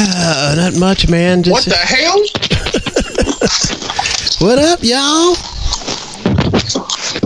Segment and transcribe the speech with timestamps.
[0.00, 1.42] Uh, not much, man.
[1.42, 2.22] Just, What the hell?
[4.40, 5.34] What up, y'all?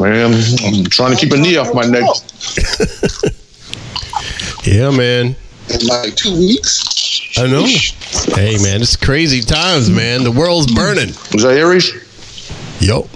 [0.02, 0.32] Man,
[0.64, 2.04] I'm trying to keep a knee off my neck.
[4.64, 5.34] Yeah, man.
[5.68, 7.36] in like two weeks.
[7.36, 7.66] I know.
[8.36, 10.22] Hey, man, it's crazy times, man.
[10.22, 11.08] The world's burning.
[11.32, 11.90] Was that Aries?
[12.78, 13.08] Yo.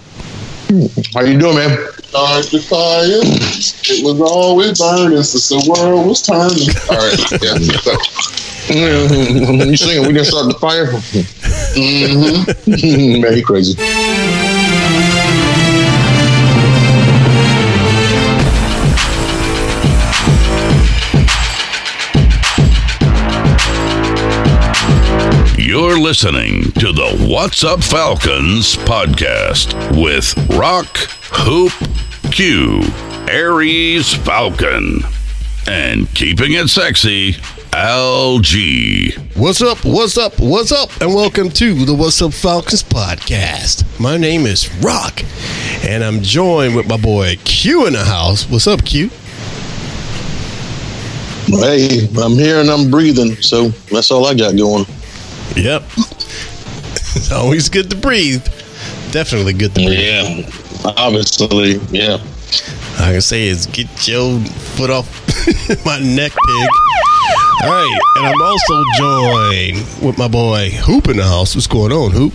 [0.66, 1.78] How you doing, man?
[2.08, 3.20] Start the fire.
[3.22, 6.68] It was always burning since the world was turning.
[6.90, 7.54] All right, yeah.
[7.82, 7.92] So,
[9.64, 10.06] you singing?
[10.08, 10.86] We didn't start the fire.
[11.76, 13.20] Mm mhm.
[13.22, 13.76] man, you crazy.
[25.66, 30.96] You're listening to the What's Up Falcons podcast with Rock,
[31.32, 31.72] Hoop,
[32.30, 32.82] Q,
[33.28, 35.00] Aries Falcon,
[35.66, 37.32] and keeping it sexy,
[37.72, 39.36] LG.
[39.36, 39.84] What's up?
[39.84, 40.38] What's up?
[40.38, 40.88] What's up?
[41.00, 43.82] And welcome to the What's Up Falcons podcast.
[43.98, 45.24] My name is Rock,
[45.82, 48.48] and I'm joined with my boy Q in the house.
[48.48, 49.10] What's up, Q?
[51.48, 54.86] Hey, I'm here and I'm breathing, so that's all I got going.
[55.56, 55.82] Yep.
[57.16, 58.44] it's always good to breathe.
[59.10, 59.98] Definitely good to breathe.
[59.98, 60.50] Yeah,
[60.96, 62.18] obviously, yeah.
[62.98, 65.08] I can say is get your foot off
[65.86, 66.68] my neck, pig.
[67.62, 71.54] All right, and I'm also joined with my boy Hoop in the house.
[71.54, 72.32] What's going on, Hoop?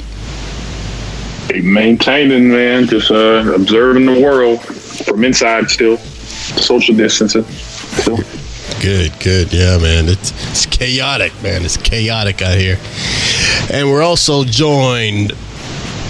[1.60, 7.44] maintaining, man, just uh, observing the world from inside still, social distancing.
[7.44, 8.18] Still.
[8.82, 9.54] Good, good.
[9.54, 10.10] Yeah, man.
[10.10, 11.64] It's, it's chaotic, man.
[11.64, 12.78] It's chaotic out here.
[13.72, 15.34] And we're also joined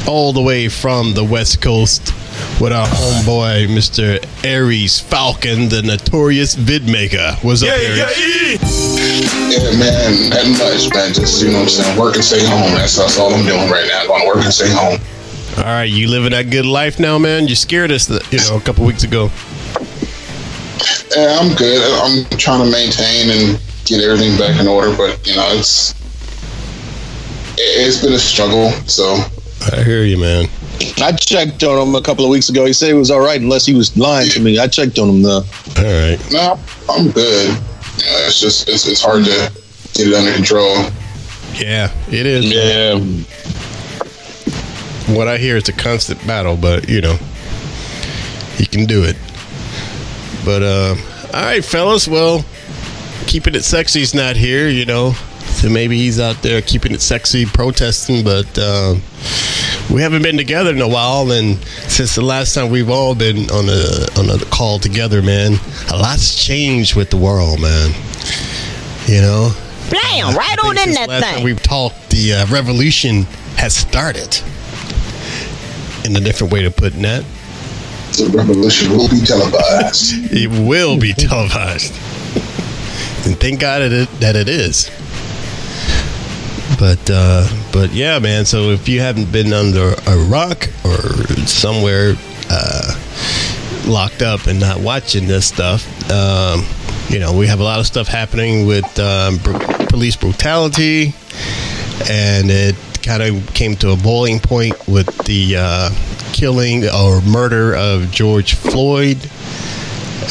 [0.07, 2.13] all the way from the West Coast
[2.61, 4.25] with our homeboy, Mr.
[4.45, 7.35] Aries Falcon, the notorious vidmaker.
[7.43, 8.61] What's up, Aries?
[9.51, 11.13] Yeah, man, nothing much, man.
[11.13, 11.99] Just, you know what I'm saying?
[11.99, 12.71] Work and stay home.
[12.71, 14.07] That's, that's all I'm doing right now.
[14.07, 14.97] Going to work and stay home.
[15.57, 17.49] All right, you living that good life now, man?
[17.49, 19.29] You scared us, you know, a couple weeks ago.
[21.15, 21.81] Yeah, I'm good.
[22.01, 25.93] I'm trying to maintain and get everything back in order, but, you know, it's
[27.57, 28.71] it's been a struggle.
[28.87, 29.17] So,
[29.71, 30.47] I hear you, man.
[30.97, 32.65] I checked on him a couple of weeks ago.
[32.65, 34.57] He said he was all right, unless he was lying to me.
[34.57, 35.43] I checked on him though.
[35.77, 36.17] All right.
[36.31, 37.49] no, I'm good.
[37.49, 39.51] You know, it's just, it's, it's hard to
[39.93, 40.75] get it under control.
[41.55, 42.45] Yeah, it is.
[42.45, 42.97] Yeah,
[45.15, 47.17] What I hear is a constant battle, but you know,
[48.55, 49.17] he can do it.
[50.43, 50.95] But uh,
[51.33, 52.07] all right, fellas.
[52.07, 52.45] Well,
[53.27, 55.13] keeping it sexy's not here, you know.
[55.41, 58.23] So maybe he's out there keeping it sexy, protesting.
[58.23, 59.01] But um,
[59.91, 61.57] we haven't been together in a while, and
[61.87, 65.53] since the last time we've all been on a on a call together, man,
[65.91, 67.91] a lot's changed with the world, man.
[69.07, 69.51] You know,
[69.91, 70.35] Bam!
[70.35, 71.43] Right on in that last time thing.
[71.43, 73.23] we've talked, the uh, revolution
[73.57, 74.39] has started.
[76.05, 77.23] In a different way to put that,
[78.17, 80.13] The revolution will be televised.
[80.33, 81.93] it will be televised,
[83.25, 84.89] and thank God it, that it is.
[86.77, 88.45] But uh, but yeah, man.
[88.45, 90.99] So if you haven't been under a rock or
[91.47, 92.15] somewhere
[92.49, 92.99] uh,
[93.87, 96.65] locked up and not watching this stuff, um,
[97.09, 99.57] you know we have a lot of stuff happening with um, br-
[99.89, 101.13] police brutality,
[102.09, 105.89] and it kind of came to a boiling point with the uh,
[106.33, 109.17] killing or murder of George Floyd,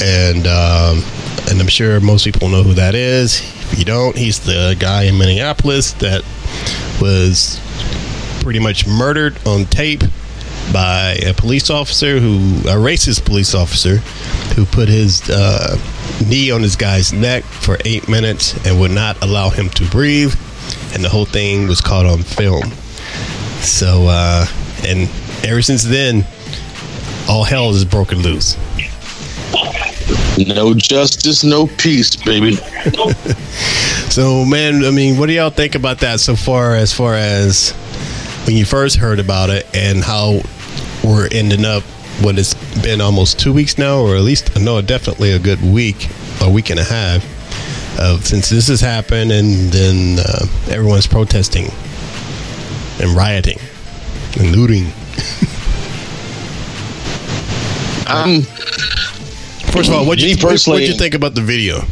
[0.02, 1.02] and um,
[1.50, 3.40] and I'm sure most people know who that is.
[3.72, 6.22] If you don't, he's the guy in Minneapolis that
[7.00, 7.60] was
[8.42, 10.02] pretty much murdered on tape
[10.72, 13.96] by a police officer who a racist police officer
[14.54, 15.76] who put his uh,
[16.26, 20.34] knee on this guy's neck for eight minutes and would not allow him to breathe.
[20.94, 22.70] And the whole thing was caught on film.
[23.62, 24.46] So uh,
[24.86, 25.08] and
[25.44, 26.24] ever since then
[27.28, 28.56] all hell is broken loose
[30.38, 32.56] No justice, no peace, baby.
[34.10, 36.74] So, man, I mean, what do y'all think about that so far?
[36.74, 37.70] As far as
[38.44, 40.40] when you first heard about it, and how
[41.04, 41.82] we're ending up.
[42.20, 46.08] What it's been almost two weeks now, or at least no, definitely a good week,
[46.42, 47.24] a week and a half,
[47.98, 51.70] of since this has happened, and then uh, everyone's protesting
[53.00, 53.58] and rioting
[54.38, 54.92] and looting.
[58.06, 58.42] I'm
[59.72, 61.84] First of all, what you personally- what you think about the video?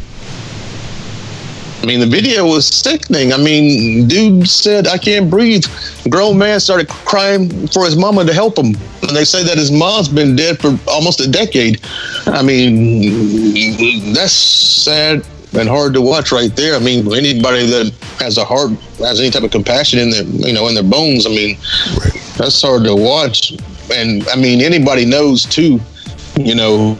[1.81, 3.31] I mean, the video was sickening.
[3.31, 5.63] I mean, dude said, I can't breathe.
[6.09, 8.75] Grown man started crying for his mama to help him.
[9.01, 11.79] And they say that his mom's been dead for almost a decade.
[12.25, 15.23] I mean, that's sad
[15.57, 16.75] and hard to watch right there.
[16.75, 20.53] I mean, anybody that has a heart, has any type of compassion in their, you
[20.53, 21.57] know, in their bones, I mean,
[22.39, 23.51] that's hard to watch.
[23.93, 25.79] And I mean, anybody knows too,
[26.39, 26.97] you know,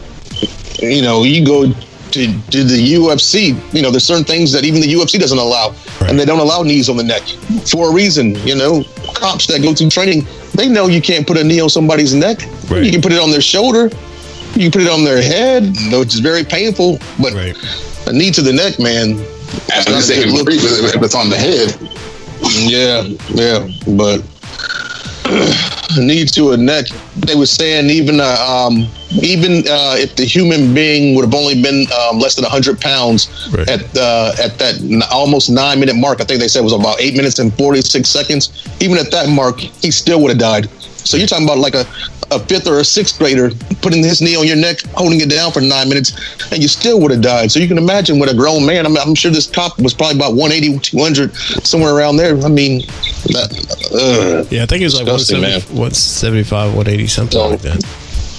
[0.80, 4.80] you know, you go to, to the UFC, you know, there's certain things that even
[4.80, 5.70] the UFC doesn't allow.
[6.00, 6.10] Right.
[6.10, 7.22] And they don't allow knees on the neck
[7.70, 8.34] for a reason.
[8.46, 8.82] You know,
[9.14, 12.40] cops that go through training, they know you can't put a knee on somebody's neck.
[12.68, 12.84] Right.
[12.84, 13.84] You can put it on their shoulder,
[14.54, 16.98] you can put it on their head, which is very painful.
[17.20, 17.56] But Right.
[18.08, 19.12] a knee to the neck, man,
[19.72, 20.44] As not long as they a good look.
[20.46, 21.76] breathe if if it's on the head.
[22.58, 24.22] Yeah, yeah, but
[25.98, 26.86] knee to a neck.
[27.16, 28.86] They were saying even uh, um,
[29.22, 33.28] even uh, if the human being would have only been um, less than hundred pounds
[33.52, 33.68] Right.
[33.68, 36.72] at uh, at that n- almost nine minute mark, I think they said it was
[36.72, 38.50] about eight minutes and forty six seconds.
[38.80, 40.68] Even at that mark, he still would have died.
[41.08, 41.84] So you're talking about like a,
[42.30, 43.50] a fifth or a sixth grader
[43.82, 46.12] putting his knee on your neck, holding it down for nine minutes,
[46.52, 47.50] and you still would have died.
[47.50, 48.86] So you can imagine with a grown man.
[48.86, 51.34] I'm, I'm sure this cop was probably about 180, 200,
[51.64, 52.36] somewhere around there.
[52.44, 52.80] I mean,
[53.32, 53.50] that,
[53.92, 57.84] uh, Yeah, I think it was like Disgusting, 170, 175, 180, something So- like that.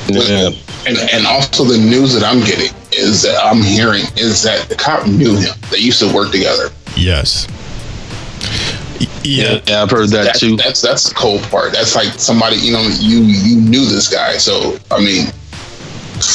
[0.10, 0.50] yeah.
[0.88, 4.76] And and also the news that I'm getting is that I'm hearing is that the
[4.76, 5.54] cop knew him.
[5.70, 6.70] They used to work together.
[6.98, 7.48] Yes.
[9.02, 10.56] Y- Yeah, Yeah, I've heard that That's, too.
[10.58, 11.74] that's that's the cold part.
[11.74, 14.38] That's like somebody you know you you knew this guy.
[14.38, 15.28] So I mean,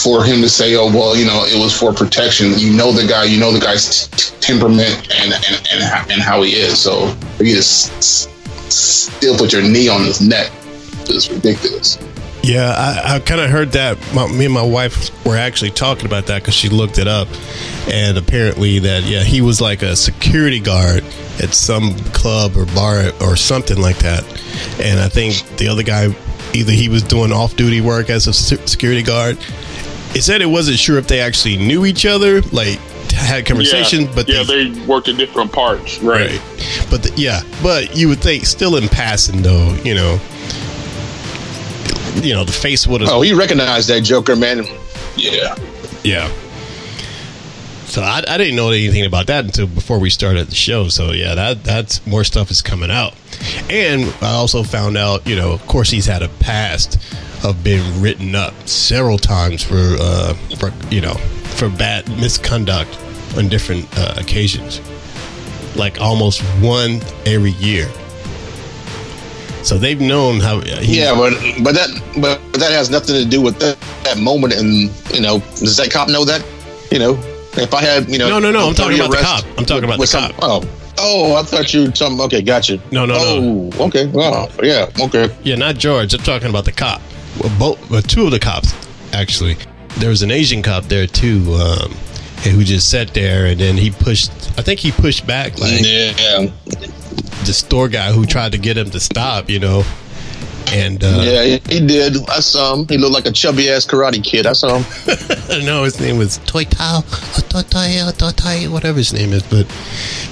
[0.03, 3.07] for him to say, "Oh well, you know, it was for protection," you know the
[3.07, 6.53] guy, you know the guy's t- t- temperament and and and how, and how he
[6.55, 6.79] is.
[6.79, 8.29] So for you to s- s-
[8.75, 10.51] still put your knee on his neck
[11.09, 11.99] It's ridiculous.
[12.43, 13.99] Yeah, I, I kind of heard that.
[14.15, 17.27] My, me and my wife were actually talking about that because she looked it up,
[17.89, 21.05] and apparently that yeah he was like a security guard
[21.41, 24.25] at some club or bar or something like that,
[24.81, 26.15] and I think the other guy
[26.55, 29.39] either he was doing off duty work as a security guard.
[30.15, 32.79] It said it wasn't sure if they actually knew each other, like
[33.13, 36.31] had conversation, yeah, but yeah, they, they worked in different parts, right?
[36.31, 36.87] right.
[36.91, 40.21] But the, yeah, but you would think still in passing though, you know,
[42.23, 44.65] you know the face would have Oh, he recognized that Joker, man.
[45.17, 45.57] Yeah.
[46.03, 46.31] Yeah.
[47.87, 50.89] So I, I didn't know anything about that until before we started the show.
[50.89, 53.15] So yeah, that that's more stuff is coming out,
[53.71, 56.99] and I also found out, you know, of course he's had a past
[57.45, 61.15] of being written up several times for, uh, for you know,
[61.57, 62.99] for bad misconduct
[63.37, 64.81] on different uh, occasions,
[65.77, 67.89] like almost one every year.
[69.63, 70.61] So they've known how.
[70.61, 71.33] He, Yeah, but
[71.63, 71.89] but that
[72.21, 74.55] but that has nothing to do with that, that moment.
[74.55, 76.45] And you know, does that cop know that?
[76.93, 79.45] You know, if I had you know, No, no, no, I'm talking about the cop.
[79.59, 80.35] I'm talking about the cop.
[80.43, 82.21] Oh, oh, I thought you were talking.
[82.21, 82.81] Okay, gotcha.
[82.91, 83.71] No, no, no.
[83.79, 84.07] oh, okay.
[84.07, 85.35] Well, yeah, okay.
[85.43, 86.15] Yeah, not George.
[86.15, 87.01] I'm talking about the cop.
[87.41, 88.75] Well, both, well, two of the cops
[89.13, 89.57] actually.
[89.99, 91.91] There was an Asian cop there too, um,
[92.45, 94.31] who just sat there and then he pushed.
[94.59, 96.47] I think he pushed back like Yeah,
[97.45, 99.49] the store guy who tried to get him to stop.
[99.49, 99.85] You know,
[100.73, 102.17] and uh, yeah, he, he did.
[102.29, 102.87] I saw him.
[102.89, 104.47] He looked like a chubby ass karate kid.
[104.47, 105.65] I saw him.
[105.65, 106.99] no, his name was Toy Tao,
[107.37, 109.43] or Toy Toy, or Toy Toy, whatever his name is.
[109.45, 109.67] But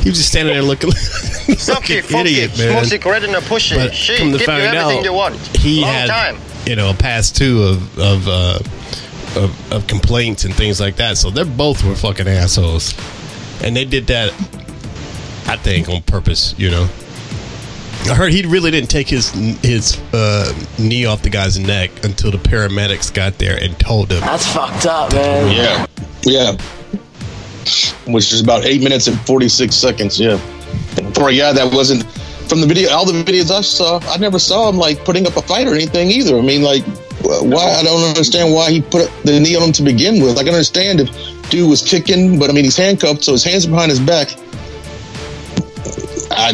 [0.03, 0.91] he was just standing there looking
[1.49, 2.71] like, Fuck like an it, idiot, man.
[2.73, 3.77] Smoke cigarette and a push it.
[3.77, 5.37] But Shit, come to give you everything out, you want.
[5.57, 6.37] he Long had time.
[6.67, 8.59] you know a past two of of, uh,
[9.37, 11.17] of of complaints and things like that.
[11.17, 12.93] So they both were fucking assholes,
[13.63, 14.33] and they did that,
[15.47, 16.55] I think, on purpose.
[16.59, 16.89] You know,
[18.11, 19.31] I heard he really didn't take his
[19.63, 24.21] his uh, knee off the guy's neck until the paramedics got there and told him.
[24.21, 25.51] That's fucked up, man.
[25.57, 25.87] Yeah,
[26.25, 26.53] yeah.
[28.07, 30.21] Which is about eight minutes and forty six seconds.
[30.21, 30.37] Yeah,
[31.15, 32.05] for a guy that wasn't
[32.49, 32.91] from the video.
[32.91, 35.75] All the videos I saw, I never saw him like putting up a fight or
[35.75, 36.37] anything either.
[36.37, 36.85] I mean, like,
[37.23, 37.77] why?
[37.79, 40.37] I don't understand why he put the knee on him to begin with.
[40.37, 41.11] I can understand if
[41.49, 44.29] dude was kicking, but I mean, he's handcuffed, so his hands are behind his back.
[46.31, 46.53] I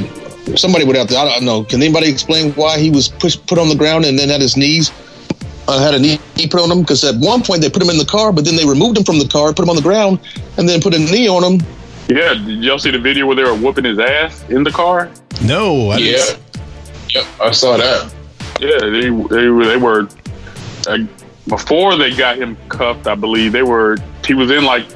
[0.57, 1.17] somebody would have to.
[1.19, 1.65] I don't know.
[1.65, 4.57] Can anybody explain why he was pushed put on the ground and then at his
[4.57, 4.91] knees?
[5.69, 7.97] uh, had a knee put on him because at one point they put him in
[7.99, 10.19] the car, but then they removed him from the car, put him on the ground,
[10.59, 11.61] and then put a knee on him.
[12.09, 15.09] Yeah, did y'all see the video where they were whooping his ass in the car?
[15.43, 16.13] No, I Yeah.
[16.17, 16.41] didn't.
[17.15, 18.13] Yep, I saw that.
[18.59, 20.09] Yeah, they they were they were
[20.89, 20.99] uh,
[21.47, 23.07] before they got him cuffed.
[23.07, 23.97] I believe they were.
[24.27, 24.87] He was in like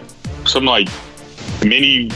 [0.45, 0.89] some like
[1.65, 2.11] mini,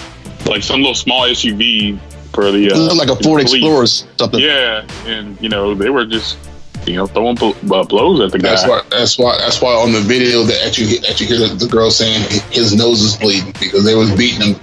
[0.46, 1.96] like some little small SUV
[2.38, 3.54] for the uh, like a Ford police.
[3.54, 4.40] Explorer or something.
[4.40, 6.38] Yeah, and you know they were just
[6.86, 8.50] you know throwing bl- uh, blows at the guy.
[8.50, 8.82] That's why.
[8.90, 9.36] That's why.
[9.38, 12.22] That's why on the video that at you at you hear the, the girl saying
[12.50, 14.60] his nose is bleeding because they was beating him.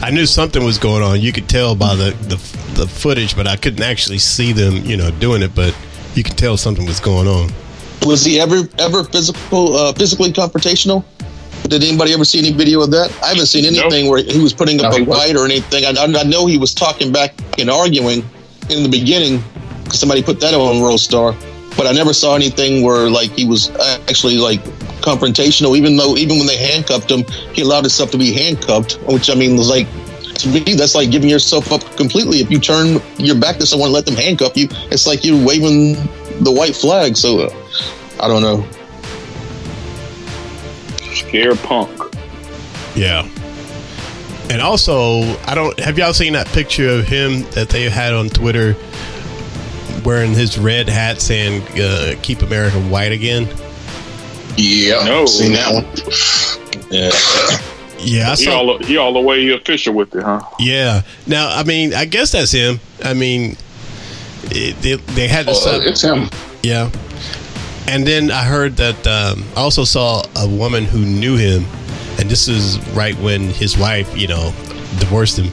[0.00, 1.20] I knew something was going on.
[1.20, 2.36] You could tell by the, the
[2.74, 5.54] the footage, but I couldn't actually see them, you know, doing it.
[5.54, 5.76] But
[6.14, 7.50] you could tell something was going on.
[8.06, 11.04] Was he ever ever physical uh, physically confrontational?
[11.68, 13.10] Did anybody ever see any video of that?
[13.22, 15.84] I haven't seen anything where he was putting up No, a he fight or anything.
[15.84, 18.22] I, I know he was talking back and arguing
[18.70, 19.42] in the beginning.
[19.86, 21.34] 'cause Somebody put that on World Star,
[21.76, 23.70] but I never saw anything where like he was
[24.08, 24.62] actually like
[25.00, 25.76] confrontational.
[25.76, 29.34] Even though even when they handcuffed him, he allowed himself to be handcuffed, which I
[29.34, 29.86] mean was like
[30.36, 32.38] to me that's like giving yourself up completely.
[32.40, 35.42] If you turn your back to someone, and let them handcuff you, it's like you're
[35.44, 35.94] waving
[36.40, 37.16] the white flag.
[37.16, 37.54] So uh,
[38.20, 38.66] I don't know.
[41.14, 41.90] Scare punk.
[42.94, 43.28] Yeah.
[44.50, 48.28] And also, I don't have y'all seen that picture of him that they had on
[48.28, 48.76] Twitter
[50.04, 53.48] wearing his red hat saying uh, "Keep America White Again."
[54.56, 55.26] Yeah, No.
[55.26, 55.84] seen that one.
[56.90, 57.10] Yeah.
[57.98, 60.42] Yeah, I He all he all the way official with it, huh?
[60.58, 61.02] Yeah.
[61.26, 62.78] Now, I mean, I guess that's him.
[63.02, 63.56] I mean,
[64.44, 65.52] it, they, they had to.
[65.52, 66.28] Oh, sub- it's him.
[66.62, 66.90] Yeah.
[67.86, 71.64] And then I heard that um, I also saw a woman who knew him,
[72.18, 74.52] and this is right when his wife, you know,
[74.98, 75.52] divorced him.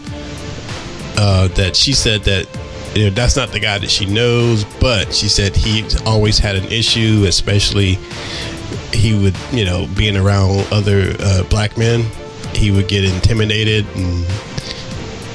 [1.18, 2.48] Uh, that she said that
[2.96, 6.56] you know, that's not the guy that she knows, but she said he always had
[6.56, 7.98] an issue, especially
[8.94, 12.06] he would, you know, being around other uh, black men,
[12.54, 14.26] he would get intimidated and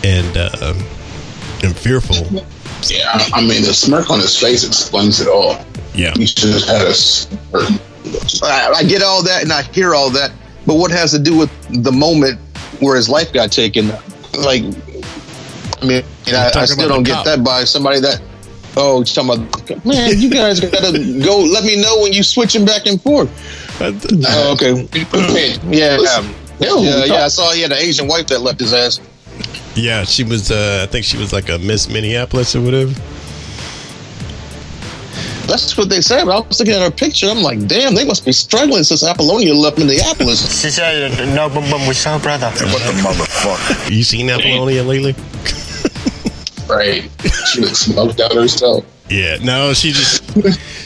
[0.05, 0.75] and uh,
[1.63, 2.17] and fearful.
[2.83, 5.65] Yeah, I, I mean the smirk on his face explains it all.
[5.97, 6.13] Yeah.
[6.15, 8.45] He just had a.
[8.45, 10.31] I, I get all that and I hear all that,
[10.67, 11.51] but what has to do with
[11.83, 12.39] the moment
[12.81, 13.89] where his life got taken?
[14.39, 14.63] Like,
[15.83, 17.25] I mean, I, I still don't get cop.
[17.25, 18.21] that by somebody that.
[18.79, 20.93] Oh, you're talking about man, you guys gotta
[21.25, 21.39] go.
[21.39, 23.31] Let me know when you switching back and forth.
[23.81, 24.73] Oh, okay,
[25.67, 27.25] yeah, Listen, yeah, yeah.
[27.25, 29.01] I saw he had an Asian wife that left his ass.
[29.75, 30.51] Yeah, she was.
[30.51, 32.93] Uh, I think she was like a Miss Minneapolis or whatever.
[35.47, 36.25] That's what they said.
[36.25, 37.29] But I was looking at her picture.
[37.29, 40.61] I'm like, damn, they must be struggling since Apollonia left Minneapolis.
[40.63, 42.47] She said, no, but, but we saw brother.
[42.47, 43.91] What the motherfucker?
[43.91, 45.15] You seen Apollonia lately?
[46.69, 47.09] Right.
[47.53, 48.85] She looks smoked out herself.
[49.09, 49.37] Yeah.
[49.41, 50.25] No, she just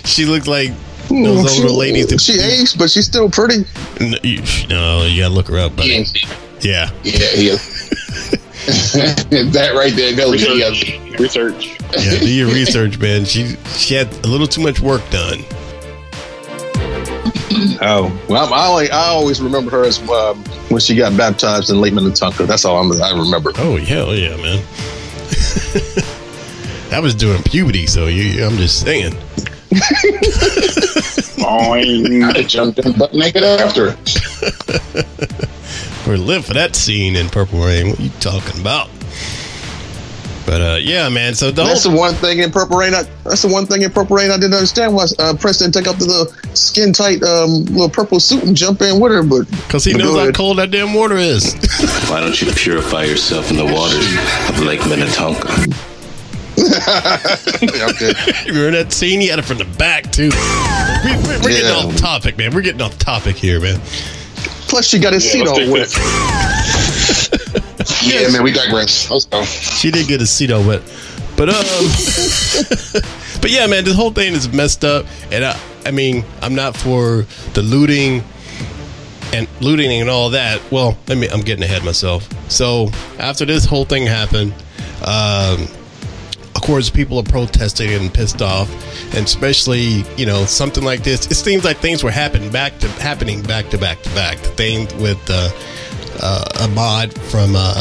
[0.07, 0.73] she looked like
[1.09, 2.09] those older ladies.
[2.09, 3.65] That, She aged, but she's still pretty.
[3.99, 6.05] no, you, no, you gotta look her up, buddy.
[6.61, 6.91] Yeah, Yeah.
[7.03, 7.80] yeah, he is.
[8.67, 10.41] that right there goes.
[10.41, 10.73] He has,
[11.19, 11.19] Research.
[11.19, 11.81] Research.
[11.99, 12.19] Yeah.
[12.19, 13.25] Do your research, man.
[13.25, 15.45] She she had a little too much work done.
[17.83, 21.81] Oh, well, I, only, I always remember her as um, when she got baptized in
[21.81, 22.45] Lake Minnetonka.
[22.45, 23.53] That's all I'm, I remember.
[23.57, 24.63] Oh hell yeah, man.
[26.91, 29.13] that was during puberty, so you, I'm just saying.
[31.41, 32.25] Boing.
[32.37, 33.97] I jumped in butt naked after.
[36.07, 37.91] Or live for that scene in Purple Rain.
[37.91, 38.89] What are you talking about?
[40.47, 41.35] But uh, yeah, man.
[41.35, 42.95] So the That's whole, the one thing in Purple Rain.
[42.95, 45.75] I, that's the one thing in Purple Rain I didn't understand why uh, Prince didn't
[45.75, 49.23] take up the little skin tight um, little purple suit and jump in with her.
[49.23, 51.55] But because he knows how cold that damn water is.
[52.11, 54.07] Why don't you purify yourself in the waters
[54.49, 55.47] of Lake Minnetonka?
[56.59, 58.13] okay.
[58.47, 59.21] Remember that scene?
[59.21, 60.31] He had it from the back too.
[61.05, 61.87] We, we, we're getting Yeah.
[61.87, 62.53] off topic, man.
[62.55, 63.81] We're getting off topic here, man.
[64.71, 65.93] Plus, she got his Yeah, seat let's on take with.
[65.95, 67.71] that.
[68.05, 69.11] Yeah, man, we digress.
[69.11, 69.43] Let's go.
[69.45, 70.81] She did get a seat all wet,
[71.37, 71.55] but um,
[73.41, 76.77] but yeah, man, this whole thing is messed up, and I, I mean, I'm not
[76.77, 78.23] for the looting
[79.33, 80.61] and looting and all that.
[80.71, 82.29] Well, I mean, I'm getting ahead of myself.
[82.51, 84.53] So after this whole thing happened,
[85.05, 85.67] um,
[86.61, 88.71] of course, people are protesting and pissed off,
[89.17, 91.27] and especially you know something like this.
[91.31, 94.37] It seems like things were happening back to happening back to back to back.
[94.37, 95.49] The thing with uh,
[96.21, 97.81] uh, Ahmaud from uh,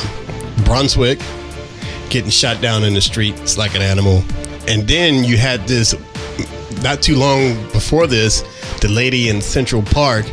[0.64, 1.20] Brunswick
[2.10, 4.24] getting shot down in the streets like an animal,
[4.66, 5.94] and then you had this
[6.82, 8.46] not too long before this,
[8.80, 10.26] the lady in Central Park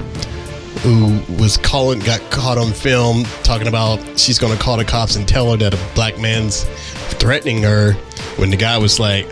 [0.85, 5.17] who was calling got caught on film talking about she's going to call the cops
[5.17, 6.65] and tell her that a black man's
[7.19, 7.97] threatening her
[8.37, 9.27] when the guy was like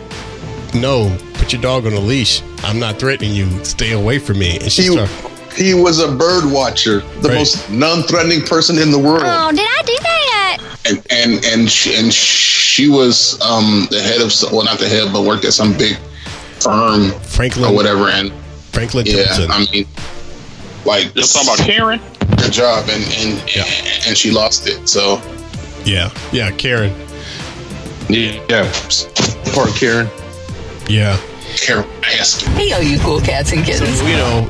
[0.75, 2.43] no put your dog on a leash.
[2.65, 3.65] I'm not threatening you.
[3.65, 5.15] Stay away from me." And she He, started,
[5.57, 7.39] he was a bird watcher, the Right.
[7.39, 9.23] most non-threatening person in the world.
[9.25, 10.59] Oh, did I do that?
[10.87, 15.11] and and and she, and she was um the head of well not the head
[15.13, 15.97] but worked at some big
[16.59, 18.31] firm Franklin or whatever and
[18.73, 19.51] Franklin yeah Templeton.
[19.51, 19.87] I mean
[20.85, 22.01] like You're talking about Karen?
[22.37, 23.39] good job and and
[24.07, 25.23] and she lost it so
[25.87, 26.93] yeah, yeah, Karen.
[28.09, 28.71] Yeah,
[29.47, 30.09] poor Karen.
[30.89, 31.19] Yeah.
[31.57, 34.01] Karen asked Hey, all you cool cats and kittens.
[34.03, 34.49] you know,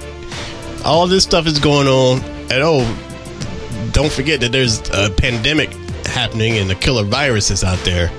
[0.84, 2.20] all this stuff is going on.
[2.50, 5.70] And oh, don't forget that there's a pandemic
[6.06, 8.10] happening and the killer virus is out there.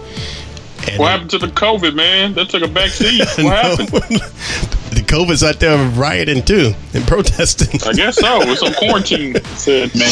[0.88, 2.34] And What happened to the COVID, man?
[2.36, 3.22] That took a back seat.
[3.38, 3.50] What No.
[3.76, 3.88] happened?
[4.96, 7.82] the COVID's out there rioting too and protesting.
[7.88, 8.42] I guess so.
[8.44, 9.36] It's some quarantine.
[9.58, 10.12] Said, man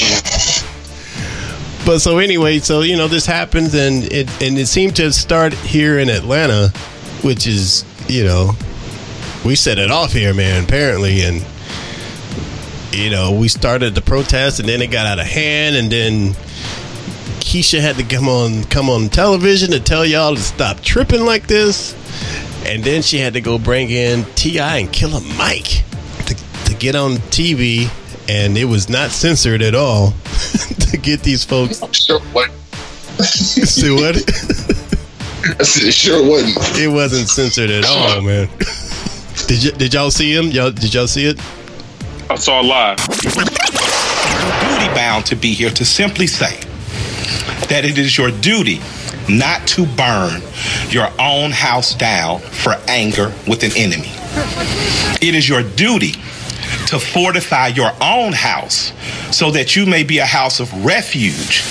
[1.85, 5.53] But so anyway, so you know this happens and it and it seemed to start
[5.53, 6.69] here in Atlanta,
[7.23, 8.51] which is you know
[9.43, 10.63] we set it off here, man.
[10.63, 11.45] Apparently, and
[12.93, 16.33] you know we started the protest and then it got out of hand, and then
[17.41, 21.47] Keisha had to come on come on television to tell y'all to stop tripping like
[21.47, 21.93] this,
[22.65, 24.77] and then she had to go bring in T.I.
[24.77, 25.83] and Killer Mike
[26.27, 26.35] to,
[26.65, 27.89] to get on TV,
[28.29, 30.11] and it was not censored at all
[30.91, 31.81] to get these folks.
[31.91, 32.49] sure what
[33.23, 34.15] See what?
[34.17, 38.47] I said, it sure wasn't It wasn't censored at all, man.
[39.47, 40.47] Did y- did y'all see him?
[40.47, 41.39] Y'all did y'all see it?
[42.29, 42.97] I saw it live.
[42.97, 46.59] duty bound to be here to simply say
[47.67, 48.79] that it is your duty
[49.29, 50.41] not to burn
[50.89, 54.11] your own house down for anger with an enemy.
[55.21, 56.13] It is your duty
[56.87, 58.91] to fortify your own house
[59.35, 61.63] so that you may be a house of refuge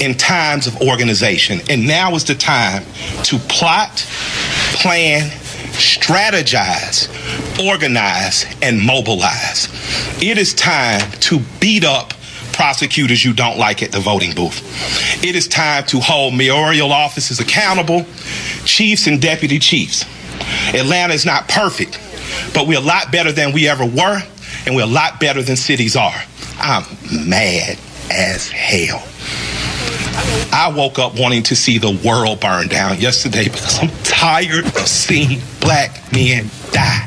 [0.00, 1.60] in times of organization.
[1.68, 2.84] And now is the time
[3.24, 4.04] to plot,
[4.74, 5.30] plan,
[5.72, 7.08] strategize,
[7.64, 9.68] organize, and mobilize.
[10.22, 12.14] It is time to beat up
[12.52, 14.60] prosecutors you don't like at the voting booth.
[15.24, 18.04] It is time to hold mayoral offices accountable,
[18.64, 20.04] chiefs and deputy chiefs.
[20.74, 21.98] Atlanta is not perfect,
[22.52, 24.22] but we're a lot better than we ever were,
[24.66, 26.22] and we're a lot better than cities are.
[26.58, 26.84] I'm
[27.28, 27.78] mad
[28.10, 29.02] as hell.
[30.52, 34.86] I woke up wanting to see the world burn down yesterday because I'm tired of
[34.86, 37.06] seeing black men die.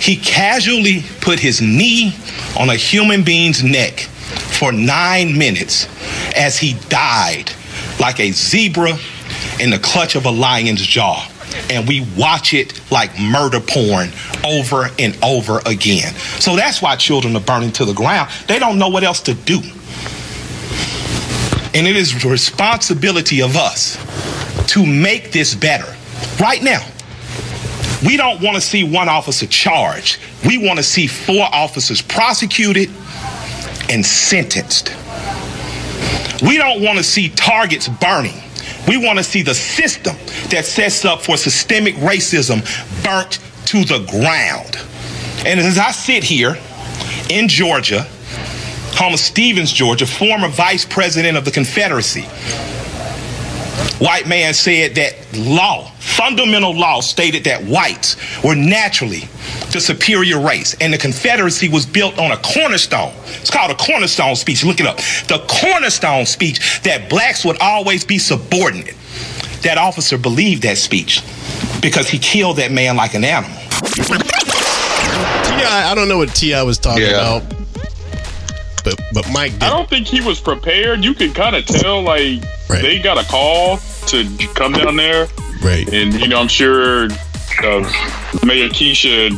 [0.00, 2.14] He casually put his knee
[2.58, 5.88] on a human being's neck for nine minutes
[6.36, 7.50] as he died
[8.00, 8.96] like a zebra
[9.60, 11.30] in the clutch of a lion's jaw.
[11.70, 14.10] And we watch it like murder porn
[14.44, 16.14] over and over again.
[16.38, 18.30] So that's why children are burning to the ground.
[18.46, 19.60] They don't know what else to do.
[21.74, 23.96] And it is the responsibility of us
[24.72, 25.92] to make this better
[26.40, 26.84] right now.
[28.04, 30.18] We don't want to see one officer charged.
[30.46, 32.90] We want to see four officers prosecuted
[33.88, 34.94] and sentenced.
[36.42, 38.43] We don't want to see targets burning.
[38.86, 40.16] We want to see the system
[40.50, 42.62] that sets up for systemic racism
[43.02, 44.78] burnt to the ground.
[45.46, 46.58] And as I sit here
[47.30, 48.06] in Georgia,
[48.94, 52.26] of Stephens, Georgia, former vice president of the Confederacy,
[53.98, 59.28] white man said that law, fundamental law, stated that whites were naturally
[59.72, 63.12] the superior race, and the Confederacy was built on a cornerstone.
[63.40, 64.64] It's called a cornerstone speech.
[64.64, 64.96] Look it up.
[65.28, 68.94] The cornerstone speech that blacks would always be subordinate.
[69.62, 71.22] That officer believed that speech
[71.80, 73.56] because he killed that man like an animal.
[75.44, 76.62] T.I., I don't know what T.I.
[76.64, 77.36] was talking Yeah.
[77.38, 77.42] about,
[78.84, 79.62] but but Mike did.
[79.64, 81.02] I don't think he was prepared.
[81.04, 82.82] You can kind of tell, like, Right.
[82.82, 84.24] they got a call to
[84.54, 85.26] come down there.
[85.62, 85.86] right.
[85.92, 87.08] And, you know, I'm sure
[87.62, 87.80] uh,
[88.44, 89.30] Mayor Keisha,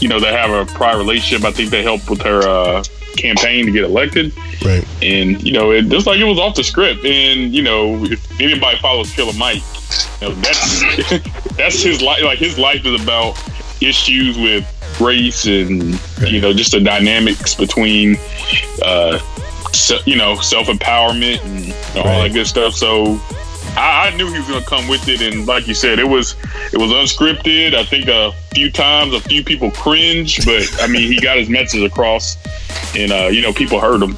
[0.00, 1.44] you know, they have a prior relationship.
[1.44, 2.84] I think they helped with her uh,
[3.16, 4.32] campaign to get elected.
[4.64, 4.86] Right.
[5.02, 7.04] And, you know, it just like it was off the script.
[7.04, 9.62] And, you know, if anybody follows Killer Mike,
[10.20, 10.80] you know, that's
[11.56, 12.22] that's his life.
[12.22, 13.42] Like, his life is about
[13.80, 14.64] issues with
[15.00, 18.16] race and, you know, just the dynamics between,
[18.82, 19.18] uh,
[19.72, 22.28] se- you know, self empowerment and you know, all Right.
[22.28, 22.74] that good stuff.
[22.74, 23.20] So,
[23.76, 26.08] I, I knew he was going to come with it, and like you said, it
[26.08, 26.34] was
[26.72, 27.74] it was unscripted.
[27.74, 31.48] I think a few times, a few people cringed, but I mean, he got his
[31.48, 32.36] message across,
[32.96, 34.16] and uh, you know, people heard him.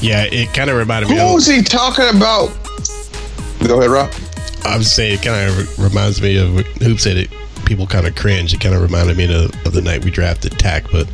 [0.00, 1.16] Yeah, it kind of reminded me.
[1.18, 2.48] Who was he talking about?
[3.66, 4.12] Go ahead, Rob.
[4.64, 7.30] I was saying it kind of reminds me of what Hoop said it.
[7.66, 8.52] People kind of cringe.
[8.52, 11.08] It kind of reminded me of, of the night we drafted Tack, but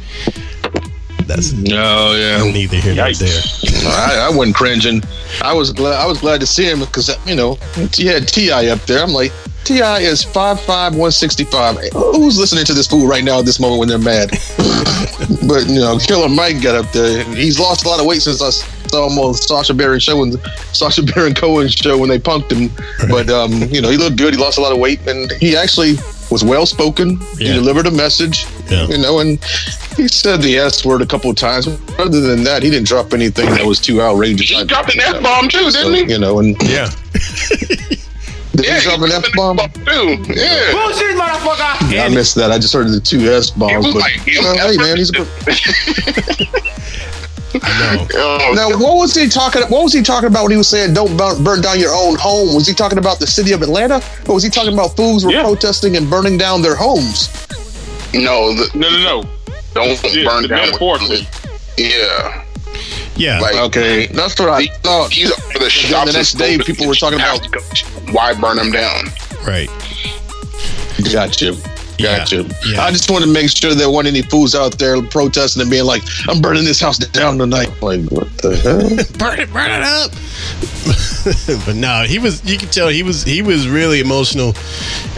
[1.29, 2.43] that's No, yeah.
[2.51, 3.19] neither here nor Yikes.
[3.21, 3.89] there.
[3.93, 5.03] I, I wasn't cringing.
[5.43, 5.95] I was glad.
[6.01, 7.55] I was glad to see him because you know
[7.95, 8.67] he had T.I.
[8.69, 9.03] up there.
[9.03, 9.31] I'm like,
[9.65, 10.01] T.I.
[10.01, 11.77] is five five one sixty five.
[11.93, 14.31] Who's listening to this fool right now at this moment when they're mad?
[15.47, 17.23] but you know, Killer Mike got up there.
[17.35, 20.41] He's lost a lot of weight since I saw him on Sacha Baron show and
[20.73, 22.71] Sacha Baron Cohen show when they punked him.
[23.11, 24.35] But um, you know, he looked good.
[24.35, 25.95] He lost a lot of weight, and he actually
[26.31, 27.19] was well spoken.
[27.37, 27.49] Yeah.
[27.49, 28.47] He delivered a message.
[28.71, 28.87] Yeah.
[28.87, 29.43] You know, and
[29.97, 31.67] he said the S word a couple of times.
[31.99, 34.51] Other than that, he didn't drop anything that was too outrageous.
[34.51, 36.13] He dropped an F bomb too, didn't he?
[36.13, 36.91] You know, and Yeah.
[38.53, 39.57] did Yeah, he drop an F bomb?
[39.57, 40.17] too.
[40.35, 40.73] Yeah.
[40.73, 41.93] Bullshit, motherfucker.
[41.93, 42.51] Yeah, I missed that.
[42.53, 43.87] I just heard the two S bombs.
[43.87, 45.21] But like- you know, hey man, he's a,
[47.63, 48.07] I know.
[48.15, 48.69] Oh, now.
[48.79, 49.63] What was he talking?
[49.63, 52.17] What was he talking about when he was saying don't burn, burn down your own
[52.17, 52.55] home?
[52.55, 55.33] Was he talking about the city of Atlanta, or was he talking about fools were
[55.33, 55.43] Yeah.
[55.43, 57.29] protesting and burning down their homes?
[58.15, 59.29] No, the, No, no, no.
[59.75, 60.67] don't Yeah, burn the down.
[60.67, 61.27] metaphorically.
[61.77, 62.45] Yeah.
[63.17, 63.41] Yeah.
[63.41, 65.11] Like, Okay, that's what I thought.
[65.11, 66.13] These are the shops.
[66.13, 67.47] the next day, people were talking about-
[68.13, 69.11] Why burn them down?
[69.47, 69.69] right.
[71.13, 71.57] Gotcha.
[71.99, 72.45] Gotcha.
[72.67, 72.83] yeah.
[72.83, 75.85] I just want to make sure there weren't any fools out there protesting and being
[75.85, 78.79] like, "I'm burning this house down tonight." Like, what the hell?
[79.19, 80.11] burn it, burn it up.
[81.67, 82.45] but no, he was.
[82.45, 83.23] You could tell he was.
[83.25, 84.55] He was really emotional,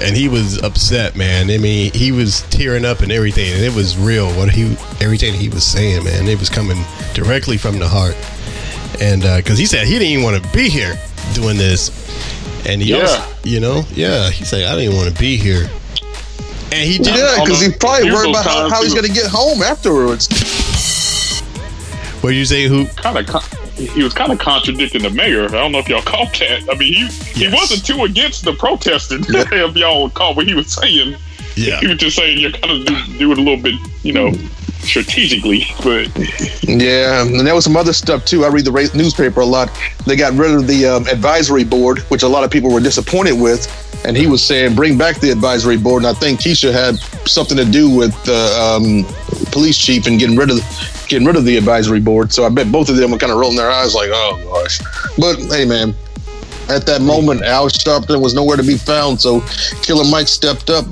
[0.00, 1.50] and he was upset, man.
[1.50, 4.28] I mean, he was tearing up and everything, and it was real.
[4.32, 4.64] What he,
[5.00, 6.82] everything he was saying, man, it was coming
[7.14, 8.16] directly from the heart.
[9.00, 10.98] And uh, because he said he didn't even want to be here
[11.34, 11.90] doing this,
[12.66, 13.00] and he Yeah.
[13.02, 15.68] also, you know, yeah, he said I didn't even want to be here,
[16.72, 17.08] and he did.
[17.16, 19.62] yeah, because he's probably Here's worried about how, times how he's going to get home
[19.62, 20.28] afterwards.
[22.22, 22.64] What you say?
[22.64, 22.86] Who?
[22.86, 23.42] kind of con-
[23.76, 25.44] he was kind of contradicting the mayor.
[25.46, 26.68] I don't know if y'all caught that.
[26.70, 27.06] I mean, he
[27.46, 29.20] he wasn't too against the protesting.
[29.28, 31.16] if y'all caught what he was saying,
[31.56, 31.80] Yeah.
[31.80, 34.32] he was just saying you're kind of do, do it a little bit, you know,
[34.80, 35.66] strategically.
[35.82, 36.08] But
[36.62, 38.44] Yeah, and there was some other stuff too.
[38.44, 39.70] I read the newspaper a lot.
[40.06, 43.32] They got rid of the um, advisory board, which a lot of people were disappointed
[43.32, 43.68] with.
[44.04, 46.04] And he was saying, bring back the advisory board.
[46.04, 46.96] And I think Keisha had
[47.28, 49.04] something to do with the um,
[49.52, 50.58] police chief and getting rid of
[51.08, 52.32] getting rid of the advisory board.
[52.32, 54.80] So I bet both of them were kind of rolling their eyes, like, oh gosh.
[55.18, 55.94] But hey, man,
[56.70, 59.20] at that moment, Al Sharpton was nowhere to be found.
[59.20, 59.40] So
[59.82, 60.86] Killer Mike stepped up.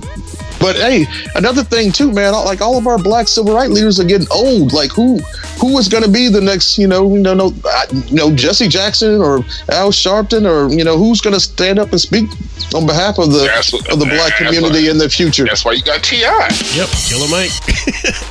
[0.61, 2.33] But hey, another thing too, man.
[2.33, 4.73] Like all of our black civil rights leaders are getting old.
[4.73, 5.19] Like who
[5.61, 6.79] who is going to be the next?
[6.79, 9.39] You know, you know, no, I- you know, Jesse Jackson or
[9.71, 12.29] Al Sharpton or you know who's going to stand up and speak
[12.75, 15.45] on behalf of the That's what- of the black community why- in the future?
[15.45, 16.17] That's why you got Ti.
[16.21, 17.53] Yep, Killer Mike,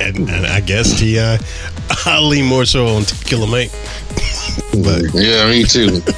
[0.00, 1.18] and, and I guess Ti.
[2.04, 3.70] I lean more so on Killer Mike,
[4.84, 6.02] but Yeah, me too.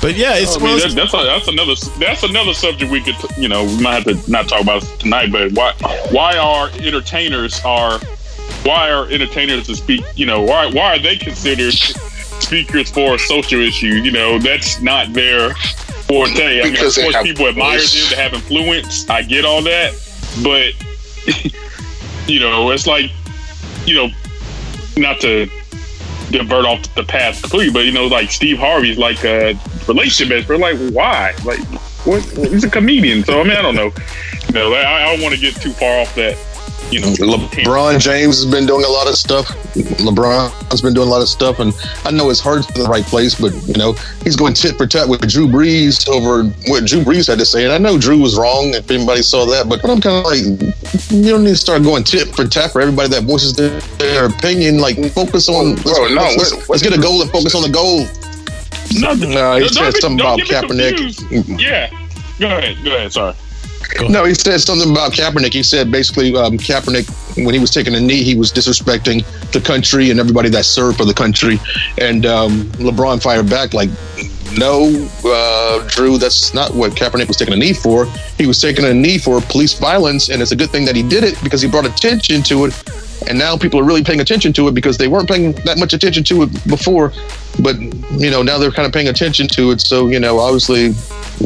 [0.00, 3.00] but yeah, it's I mean, well, that's, that's, a, that's another that's another subject we
[3.00, 5.32] could you know we might have to not talk about tonight.
[5.32, 5.72] But why
[6.10, 7.98] why are entertainers are
[8.64, 10.04] why are entertainers to speak?
[10.14, 14.04] You know why why are they considered speakers for social issues?
[14.04, 15.54] You know that's not their
[16.06, 16.60] forte.
[16.60, 19.08] I mean, of Because they course, have people admire them, they have influence.
[19.10, 19.92] I get all that,
[20.44, 20.74] but
[22.28, 23.10] you know it's like
[23.84, 24.08] you know
[24.96, 25.48] not to
[26.30, 30.58] divert off the path completely, but you know, like Steve Harvey's like a relationship expert.
[30.58, 31.34] Like, why?
[31.44, 31.60] Like,
[32.06, 32.22] what?
[32.50, 33.92] He's a comedian, so I mean, I don't know.
[34.48, 36.36] You know, I, I don't want to get too far off that.
[36.90, 39.46] You know, LeBron James has been doing a lot of stuff.
[39.74, 41.74] LeBron's been doing a lot of stuff, and
[42.04, 43.92] I know his heart's in the right place, but you know
[44.24, 47.64] he's going tit for tat with Drew Brees over what Drew Brees had to say.
[47.64, 50.40] And I know Drew was wrong if anybody saw that, but I'm kind of like,
[51.10, 54.24] you don't need to start going tit for tat for everybody that voices their, their
[54.26, 54.78] opinion.
[54.78, 55.76] Like, focus on.
[55.76, 58.00] Let's, Bro, no, let's, what- let's get a goal and focus on the goal.
[58.98, 59.34] Nothing.
[59.34, 60.96] No, he don't said something about get Kaepernick.
[60.96, 61.60] confused.
[61.60, 61.90] Yeah,
[62.40, 63.12] go ahead, go ahead.
[63.12, 63.34] Sorry.
[64.08, 65.52] No, he said something about Kaepernick.
[65.52, 67.08] He said basically um, Kaepernick,
[67.44, 70.98] when he was taking a knee, he was disrespecting the country and everybody that served
[70.98, 71.58] for the country.
[71.98, 73.90] And um, LeBron fired back like,
[74.56, 78.06] no, uh, Drew, that's not what Kaepernick was taking a knee for.
[78.36, 81.02] He was taking a knee for police violence, and it's a good thing that he
[81.02, 82.82] did it because he brought attention to it.
[83.28, 85.92] And now people are really paying attention to it because they weren't paying that much
[85.92, 87.12] attention to it before.
[87.60, 89.80] But, you know, now they're kind of paying attention to it.
[89.80, 90.90] So, you know, obviously,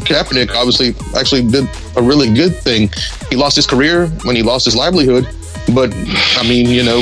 [0.04, 2.90] Kaepernick obviously actually did a really good thing.
[3.30, 5.26] He lost his career when he lost his livelihood.
[5.74, 5.92] But,
[6.36, 7.00] I mean, you know,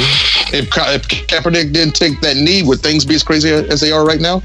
[0.52, 3.90] if, Ka- if Kaepernick didn't take that knee, would things be as crazy as they
[3.90, 4.42] are right now?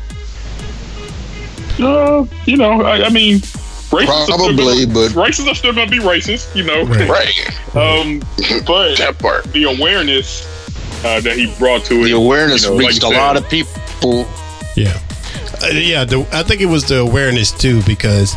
[1.80, 5.74] Uh, you know, I, I mean, racists are still Probably, gonna, but- racists are still
[5.74, 6.56] going to be racist.
[6.56, 7.10] You know, Right.
[7.10, 7.76] Right.
[7.76, 8.20] um,
[8.66, 9.44] but That part.
[9.54, 10.46] the awareness
[11.06, 13.38] uh, that he brought to it, The awareness you know, reached you a said, lot
[13.38, 14.26] of people.
[14.76, 15.00] Yeah,
[15.64, 16.04] uh, yeah.
[16.06, 18.36] The, I think it was the awareness too, because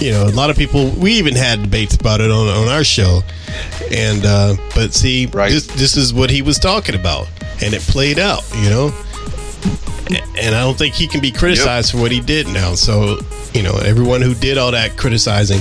[0.00, 0.90] you know a lot of people.
[0.90, 3.22] We even had debates about it on on our show,
[3.92, 5.50] and uh, but see, Right.
[5.52, 7.28] this this is what he was talking about,
[7.62, 8.42] and it played out.
[8.56, 8.94] You know, A-
[10.38, 12.74] and I don't think he can be criticized for what he did now.
[12.74, 13.20] So
[13.54, 15.60] you know, everyone who did all that criticizing,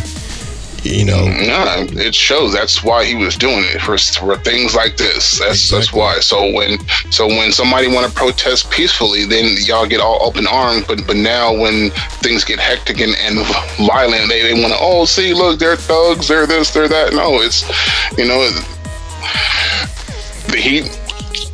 [0.83, 4.95] You know, Nah, it shows that's why he was doing it for for things like
[4.97, 5.39] this.
[5.39, 6.19] That's that's why.
[6.19, 6.79] So when
[7.11, 10.85] so when somebody want to protest peacefully, then y'all get all open arms.
[10.87, 13.45] But but now when things get hectic and, and
[13.87, 17.13] violent, they, they want to oh see look they're thugs, they're this, they're that.
[17.13, 17.67] No, it's
[18.17, 18.49] you know
[20.47, 20.85] the heat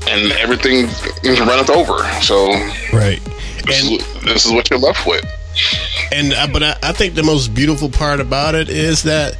[0.07, 0.85] and everything
[1.23, 1.97] is runneth over.
[2.21, 2.47] So
[2.93, 3.19] right.
[3.65, 5.23] this, And is, this is what you're left with.
[6.11, 9.37] and uh, but I, I think the most beautiful part about it is that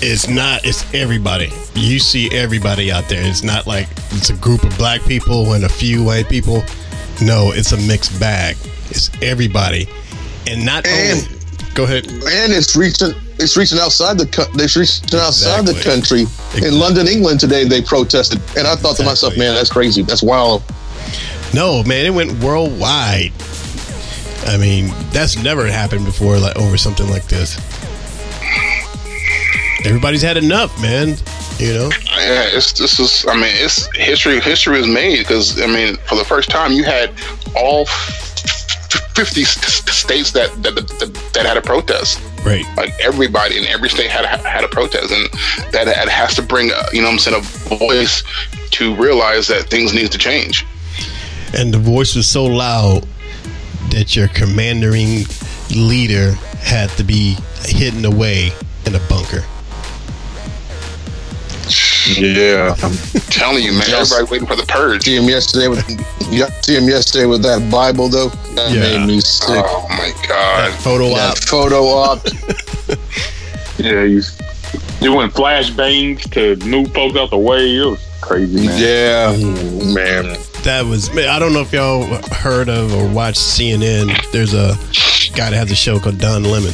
[0.00, 4.64] it's not it's everybody you see everybody out there it's not like it's a group
[4.64, 6.62] of black people and a few white people
[7.22, 8.56] no it's a mixed bag
[8.90, 9.86] it's everybody
[10.48, 11.40] and not And- only
[11.74, 12.06] go ahead.
[12.06, 16.22] And it's reaching it's reaching outside the co- it's reaching outside the country.
[16.22, 16.68] Exactly.
[16.68, 18.40] in London England today they protested.
[18.56, 20.02] And I thought to myself man that's crazy.
[20.02, 20.62] That's wild.
[21.52, 23.32] No man it went worldwide.
[24.46, 27.58] I mean that's never happened before like over something like this.
[29.84, 31.16] Everybody's had enough man
[31.58, 31.90] you know?
[32.16, 33.24] Yeah, it's this is.
[33.28, 34.40] I mean, it's history.
[34.40, 37.12] History is made because I mean, for the first time, you had
[37.56, 37.86] all
[39.16, 42.20] f- fifty s- states that that, that that had a protest.
[42.44, 45.28] right Like everybody in every state had a, had a protest, and
[45.72, 48.22] that, that has to bring uh, you know what I'm saying a voice
[48.72, 50.64] to realize that things need to change.
[51.56, 53.06] and the voice was so loud
[53.90, 55.24] that your commanding
[55.70, 58.50] leader had to be hidden away
[58.86, 59.44] in a bunker.
[62.06, 62.92] Yeah, I'm
[63.30, 63.84] telling you, man.
[63.88, 64.12] Yes.
[64.12, 65.04] Everybody waiting for the purge.
[65.04, 65.88] see him yesterday with
[66.32, 68.80] you see him yesterday with that Bible though that Yeah.
[68.98, 70.72] made me sick Oh my god.
[70.80, 71.38] Photo op.
[71.38, 72.26] photo op
[73.78, 74.22] Yeah, you,
[75.00, 77.76] you went flashbangs to move folks out the way.
[77.76, 78.80] It was crazy, man.
[78.80, 81.12] yeah man That was.
[81.14, 84.14] man, I don't know if y'all heard of or watched CNN.
[84.32, 84.76] There's a
[85.34, 86.72] guy that has a show called Don Lemon,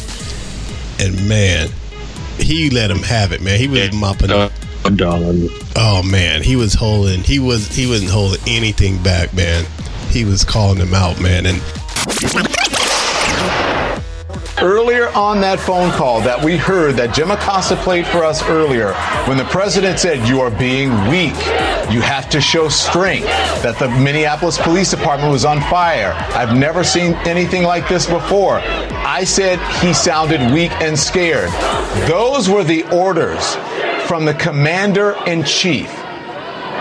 [1.00, 1.68] and man,
[2.38, 3.40] he let him have it.
[3.42, 4.30] Man, he was mopping.
[4.30, 4.52] up.
[5.76, 7.20] Oh man, he was holding.
[7.20, 7.68] He was.
[7.68, 9.64] He wasn't holding anything back, man.
[10.10, 11.60] He was calling him out, man, and
[14.62, 18.92] Earlier on that phone call that we heard that Jim Acosta played for us earlier,
[19.26, 21.34] when the president said, You are being weak,
[21.90, 23.24] you have to show strength,
[23.62, 26.12] that the Minneapolis Police Department was on fire.
[26.34, 28.60] I've never seen anything like this before.
[28.62, 31.48] I said he sounded weak and scared.
[32.06, 33.56] Those were the orders
[34.10, 35.88] from the commander in chief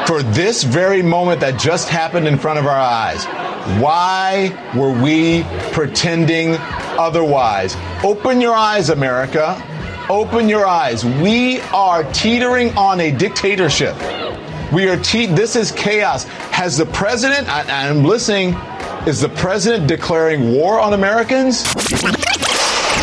[0.07, 3.23] for this very moment that just happened in front of our eyes.
[3.79, 6.55] Why were we pretending
[6.97, 7.77] otherwise?
[8.03, 9.63] Open your eyes, America.
[10.09, 11.05] Open your eyes.
[11.05, 13.95] We are teetering on a dictatorship.
[14.73, 16.23] We are te- this is chaos.
[16.23, 18.55] Has the president, I, I'm listening,
[19.05, 21.63] is the president declaring war on Americans?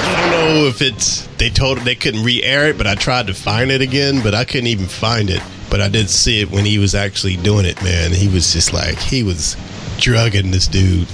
[0.06, 3.34] I don't know if it's they told they couldn't re-air it, but I tried to
[3.34, 5.42] find it again, but I couldn't even find it.
[5.68, 8.12] But I did see it when he was actually doing it, man.
[8.12, 9.56] He was just like he was
[9.98, 11.08] drugging this dude,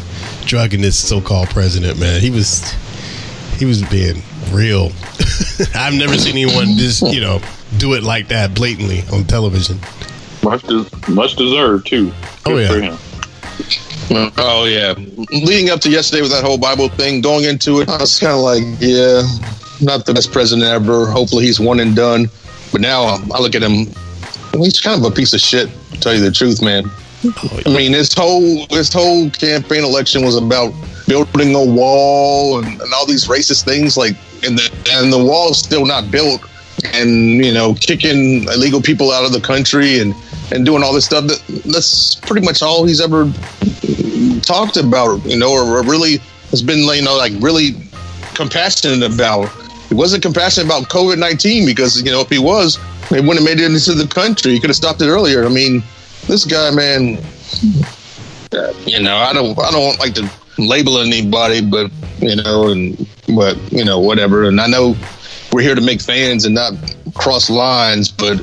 [0.45, 2.21] drugging this so-called president, man.
[2.21, 2.71] He was
[3.59, 4.91] he was being real.
[5.75, 7.41] I've never seen anyone just you know
[7.79, 9.79] do it like that blatantly on television.
[10.43, 12.13] Much, des- much deserved too.
[12.45, 12.99] Oh, Good yeah.
[14.11, 14.95] Oh yeah.
[15.31, 18.33] Leading up to yesterday with that whole Bible thing going into it I was kind
[18.33, 19.23] of like yeah
[19.81, 21.07] not the best president ever.
[21.07, 22.27] Hopefully he's one and done.
[22.71, 23.93] But now I look at him
[24.61, 26.85] he's kind of a piece of shit to tell you the truth man.
[27.67, 30.73] I mean, this whole this whole campaign election was about
[31.07, 33.97] building a wall and, and all these racist things.
[33.97, 36.43] Like, and the and the wall's still not built,
[36.93, 37.11] and
[37.45, 40.15] you know, kicking illegal people out of the country and
[40.53, 41.27] and doing all this stuff.
[41.27, 43.31] That that's pretty much all he's ever
[44.43, 45.25] talked about.
[45.25, 46.19] You know, or, really
[46.51, 47.73] has been, you know, like really
[48.35, 49.51] compassionate about.
[49.89, 52.79] He wasn't compassionate about COVID nineteen because you know if he was,
[53.11, 54.53] they wouldn't have made it into the country.
[54.53, 55.45] He could have stopped it earlier.
[55.45, 55.83] I mean,
[56.27, 57.19] this guy, man.
[58.85, 63.57] You know, I don't, I don't like to label anybody, but you know, and but
[63.73, 64.45] you know, whatever.
[64.45, 64.95] And I know
[65.53, 66.75] we're here to make fans and not
[67.15, 68.41] cross lines, but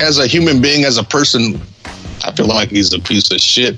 [0.00, 1.60] as a human being, as a person,
[2.24, 3.76] I feel like he's a piece of shit.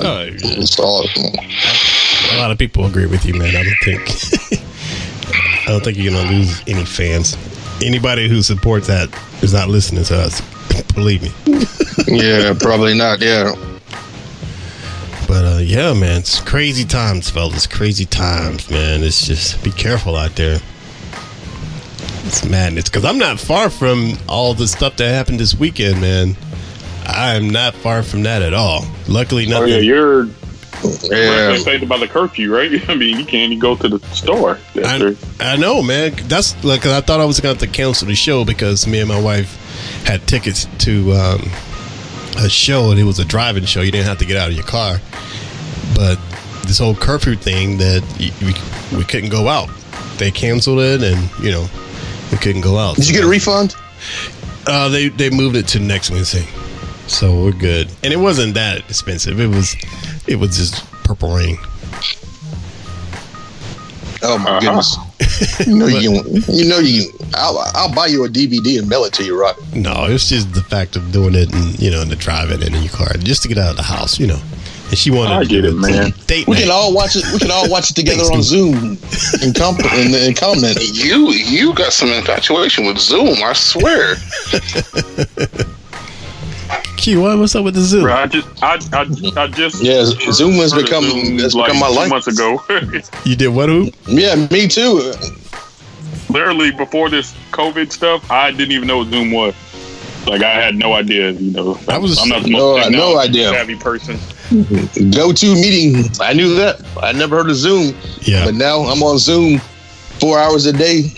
[0.00, 1.04] Oh, It's all.
[2.34, 3.54] a lot of people agree with you, man.
[3.54, 4.62] I don't think
[5.64, 7.36] I don't think you're gonna lose any fans.
[7.82, 9.08] Anybody who supports that
[9.42, 10.40] is not listening to us.
[10.94, 11.32] Believe me.
[12.06, 13.20] Yeah, probably not.
[13.20, 13.54] Yeah.
[15.28, 17.66] But uh, yeah, man, it's crazy times, fellas.
[17.66, 19.02] Crazy times, man.
[19.02, 20.58] It's just be careful out there.
[22.24, 26.36] It's madness because I'm not far from all the stuff that happened this weekend, man.
[27.04, 28.84] I am not far from that at all.
[29.08, 29.70] Luckily, Oh nothing.
[29.74, 31.48] yeah, you're Yeah.
[31.50, 32.70] They say about the curfew, right?
[32.88, 34.58] I mean, you can't even go to the store.
[34.76, 36.12] I, I know, man.
[36.28, 39.00] That's like I thought I was going to have to cancel the show because me
[39.00, 39.56] and my wife
[40.04, 41.50] had tickets to um,
[42.38, 43.80] a show and it was a driving show.
[43.80, 45.00] You didn't have to get out of your car,
[45.96, 46.18] but
[46.66, 48.02] this whole curfew thing that
[48.40, 49.68] we we couldn't go out.
[50.18, 51.66] They canceled it, and you know
[52.32, 52.96] we couldn't go out.
[52.96, 53.76] Did you get a refund?
[54.66, 56.46] Uh, they they moved it to next Wednesday,
[57.06, 57.88] so we're good.
[58.02, 59.38] And it wasn't that expensive.
[59.38, 59.76] It was
[60.26, 61.58] it was just Purple Rain.
[64.24, 64.96] Oh my goodness!
[65.66, 67.10] you know you, you know you.
[67.34, 69.58] I'll, I'll buy you a DVD and mail it to you, Rock.
[69.74, 72.68] No, it's just the fact of doing it and you know, and the driving it
[72.74, 74.40] in your car just to get out of the house, you know.
[74.92, 76.12] And she wanted I to get do it, man.
[76.26, 76.62] Date We night.
[76.64, 77.24] can all watch it.
[77.32, 78.98] We can all watch it together on Zoom
[79.42, 80.76] and, com- and, and comment.
[80.92, 84.16] You you got some infatuation with Zoom, I swear.
[86.96, 88.04] Q, what, what's up with the Zoom?
[88.04, 89.82] Bro, I just, I, I, I just.
[89.82, 92.10] Yeah, Zoom has become- Zoom, has like become my two life.
[92.10, 92.62] months ago.
[93.24, 93.68] You did what?
[93.68, 93.90] Who?
[94.06, 95.12] Yeah, me too.
[96.30, 99.54] Literally before this COVID stuff, I didn't even know what Zoom was.
[100.26, 101.30] Like I had no idea.
[101.32, 103.48] You know, I was- I'm not the most no technology idea.
[103.50, 104.18] savvy person.
[104.52, 106.20] GoToMeeting.
[106.20, 106.82] I knew that.
[107.02, 107.94] I never heard of Zoom.
[108.22, 108.44] Yeah.
[108.44, 109.58] But now I'm on Zoom
[110.20, 111.08] four hours a day,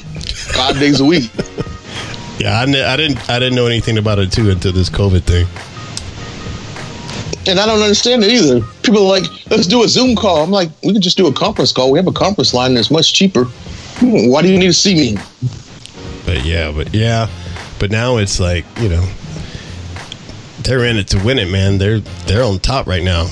[0.54, 1.30] five days a week.
[2.38, 3.30] Yeah, I, kn- I didn't.
[3.30, 5.46] I didn't know anything about it too until this COVID thing.
[7.46, 8.60] And I don't understand it either.
[8.82, 10.42] People are like, let's do a Zoom call.
[10.42, 11.92] I'm like, we can just do a conference call.
[11.92, 13.44] We have a conference line that's much cheaper.
[14.00, 15.16] Why do you need to see me?
[16.24, 17.28] But yeah, but yeah,
[17.78, 19.06] but now it's like you know,
[20.64, 21.78] they're in it to win it, man.
[21.78, 23.28] They're they're on top right now.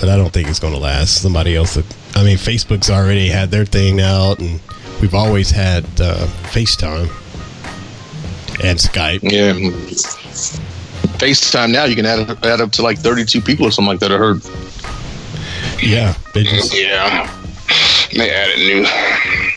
[0.00, 1.22] But I don't think it's going to last.
[1.22, 1.76] Somebody else.
[2.16, 4.60] I mean, Facebook's already had their thing out, and
[5.00, 7.08] we've always had uh, FaceTime
[8.64, 9.22] and Skype.
[9.22, 9.52] Yeah.
[11.18, 14.10] FaceTime now, you can add, add up to like 32 people or something like that,
[14.10, 14.42] I heard.
[15.80, 16.76] Yeah, they just.
[16.76, 17.30] Yeah.
[18.14, 19.51] They added new.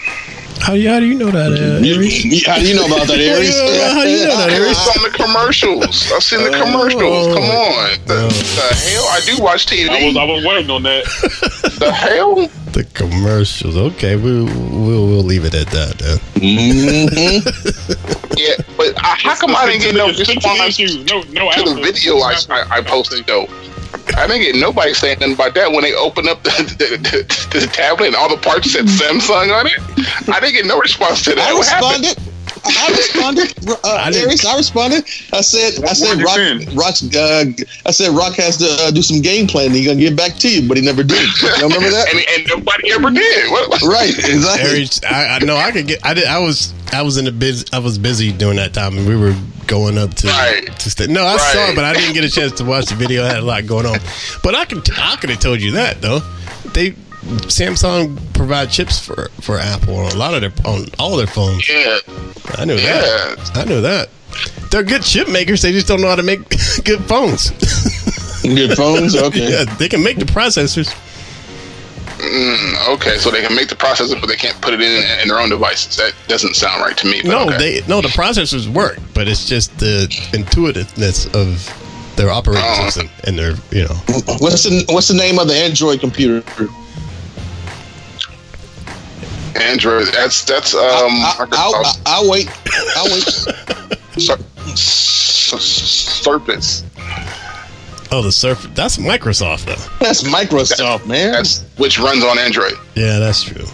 [0.65, 1.51] How, do you- how do you know that?
[1.53, 3.53] Uh, You- you- how do you know about that, Aries?
[3.93, 4.71] How do you know that, Aries?
[4.71, 6.11] It's on the commercials.
[6.11, 7.27] I've seen the commercials.
[7.35, 7.89] Come on.
[8.07, 8.15] The,
[8.57, 9.05] the hell?
[9.09, 9.89] I do watch TV.
[9.89, 11.03] I was, I was waiting on that.
[11.79, 12.47] the hell?
[12.73, 13.77] The commercials.
[13.77, 15.97] Okay, we'll we'll, we'll leave it at that.
[15.99, 16.17] Then.
[16.41, 17.47] Mm-hmm.
[18.37, 20.79] Yeah, but I, how come I didn't get no Stick to response.
[21.09, 23.45] No, no to the video I, I, I posted though?
[24.17, 26.49] I didn't get nobody saying nothing about that when they opened up the,
[26.79, 29.19] the, the, the tablet and all the parts said hmm.
[29.19, 30.29] Samsung on it.
[30.29, 31.49] I didn't get no response to that.
[31.49, 32.34] I What happened?
[32.65, 32.77] Responded.
[32.77, 33.69] I responded.
[33.83, 35.03] Uh, I didn't- Aries, I responded.
[35.33, 37.45] I said, I said, did you Rock, uh,
[37.85, 39.73] I said, Rock has to uh, do some game planning.
[39.73, 41.27] He's gonna get back to you, but he never did.
[41.41, 42.07] You remember that?
[42.13, 43.51] And, and nobody ever did.
[43.51, 44.69] What, right, exactly.
[44.71, 46.05] Aries, I, I know I could get.
[46.05, 46.25] I did.
[46.25, 46.73] I was.
[46.93, 47.65] I was in the biz.
[47.73, 49.35] I was busy during that time, and we were
[49.67, 50.27] going up to.
[50.27, 50.67] Right.
[50.79, 52.95] to st- no, I saw it, but I didn't get a chance to watch the
[52.95, 53.23] video.
[53.23, 53.97] I had a lot going on,
[54.43, 54.87] but I could.
[54.97, 56.19] I could have told you that though.
[56.73, 56.95] They
[57.25, 61.67] Samsung provide chips for for Apple on a lot of their on all their phones.
[61.69, 61.97] yeah,
[62.55, 63.51] I knew that.
[63.55, 64.09] I knew that.
[64.71, 65.61] They're good chip makers.
[65.61, 66.47] They just don't know how to make
[66.83, 67.51] good phones.
[68.43, 69.15] Good phones.
[69.21, 69.49] Okay.
[69.51, 70.93] yeah, they can make the processors.
[72.19, 75.27] Mm, okay, so they can make the processor, but they can't put it in in
[75.27, 75.97] their own devices.
[75.97, 77.21] That doesn't sound right to me.
[77.21, 77.57] But No, okay.
[77.81, 81.65] they no the processors work, but it's just the intuitiveness of
[82.17, 82.85] their operating Oh.
[82.89, 83.95] system and their you know.
[84.39, 86.41] What's the What's the name of the Android computer?
[89.55, 90.07] Android.
[90.13, 90.81] That's that's um.
[90.81, 92.49] I, will Microsoft I'll wait.
[92.95, 93.23] I'll wait.
[94.21, 94.37] Sur-
[94.75, 96.83] Sur- Surface.
[98.11, 98.69] Oh, the Surface.
[98.73, 99.97] That's Microsoft though.
[100.05, 101.31] That's Microsoft, man.
[101.31, 102.73] That's which runs on Android.
[102.95, 103.65] Yeah, that's true.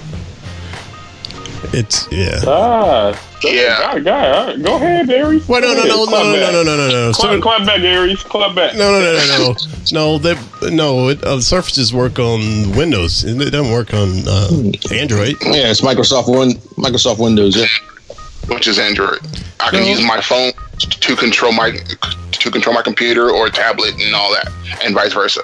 [1.74, 2.40] It's yeah.
[2.48, 3.94] Ah, Yeah.
[3.94, 4.56] guy, guy.
[4.58, 5.48] Go ahead, Aries.
[5.48, 7.12] Wait, no, no, no, no, no, no, no, no, no, no.
[7.14, 8.24] Clap, clap back, Aries.
[8.24, 8.76] Clap back.
[8.76, 9.56] no, no, no, no,
[9.92, 10.18] no, no.
[10.18, 13.24] They, no, it, uh, Surfaces work on Windows.
[13.24, 14.50] It doesn't work on uh,
[14.92, 15.36] Android.
[15.44, 17.56] Yeah, it's Microsoft Win Microsoft Windows.
[17.56, 17.66] Yeah.
[18.54, 19.20] which is Android.
[19.60, 19.88] I can No.
[19.90, 21.72] use my phone to control my
[22.32, 24.52] to control my computer or tablet and all that,
[24.84, 25.42] and vice versa.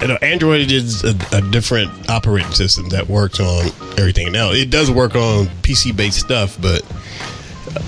[0.00, 3.66] Android is a, a different operating system that works on
[3.98, 4.30] everything.
[4.32, 6.82] Now, it does work on PC based stuff, but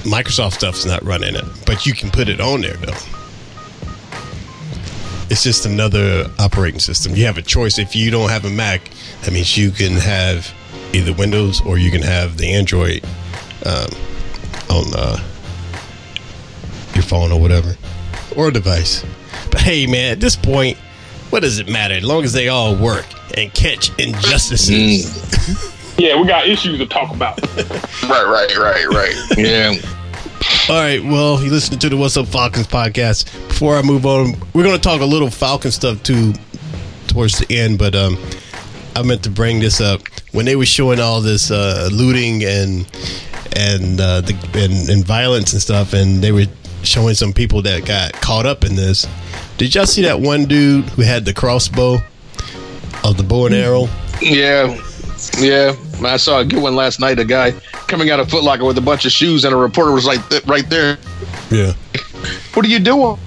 [0.05, 1.45] Microsoft stuff's not running it.
[1.67, 2.93] But you can put it on there, though.
[5.31, 7.15] It's just another operating system.
[7.15, 7.79] You have a choice.
[7.79, 8.91] If you don't have a Mac,
[9.23, 10.53] that means you can have
[10.93, 13.05] either Windows or you can have the Android
[13.65, 13.89] um,
[14.69, 15.17] on uh,
[16.95, 17.77] your phone or whatever,
[18.37, 19.05] or a device.
[19.53, 20.77] But hey, man, at this point,
[21.31, 21.95] what does it matter?
[21.95, 23.07] As long as they all work
[23.37, 25.07] and catch injustices.
[25.99, 27.41] Yeah, we got issues to talk about.
[28.11, 29.39] Right, right, right, right.
[29.39, 29.75] Yeah.
[30.69, 31.03] All right.
[31.05, 33.25] Well, you listening to the What's Up Falcons podcast.
[33.49, 36.33] Before I move on, we're going to talk a little Falcon stuff too
[37.07, 38.19] towards the end, but um,
[38.97, 40.01] I meant to bring this up
[40.33, 42.87] when they were showing all this uh, looting and
[43.57, 46.47] and uh, the and, and violence and stuff, and they were
[46.83, 49.07] showing some people that got caught up in this.
[49.59, 51.99] Did y'all see that one dude who had the crossbow
[53.05, 53.89] of the bow and arrow?
[54.21, 54.79] Yeah,
[55.39, 55.75] yeah.
[56.03, 57.19] I saw a good one last night.
[57.19, 57.53] A guy
[57.87, 60.27] coming out of Foot Locker with a bunch of shoes, and a reporter was like,
[60.29, 60.99] th- right there.
[61.51, 61.73] Yeah.
[62.55, 63.19] What are you doing?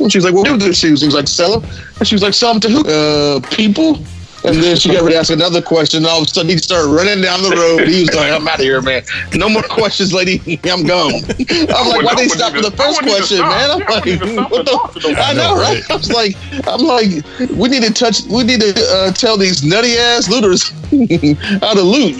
[0.00, 2.06] And she was like, "What do with the shoes?" He was like, "Sell them." And
[2.06, 2.86] she was like, "Sell them to who?
[2.86, 3.98] Uh, people."
[4.42, 6.06] And then she got ready to ask another question.
[6.06, 7.86] All of a sudden, he started running down the road.
[7.86, 9.02] He was like, "I'm out of here, man.
[9.34, 10.58] No more questions, lady.
[10.64, 14.50] I'm gone." I'm like, "Why did they stop for the first question, man?" I'm like,
[14.50, 15.82] "What the?" I know, right?
[15.90, 16.36] I was like,
[16.66, 18.22] "I'm like, we need to touch.
[18.24, 20.70] We need to uh, tell these nutty ass looters
[21.60, 22.16] how to loot.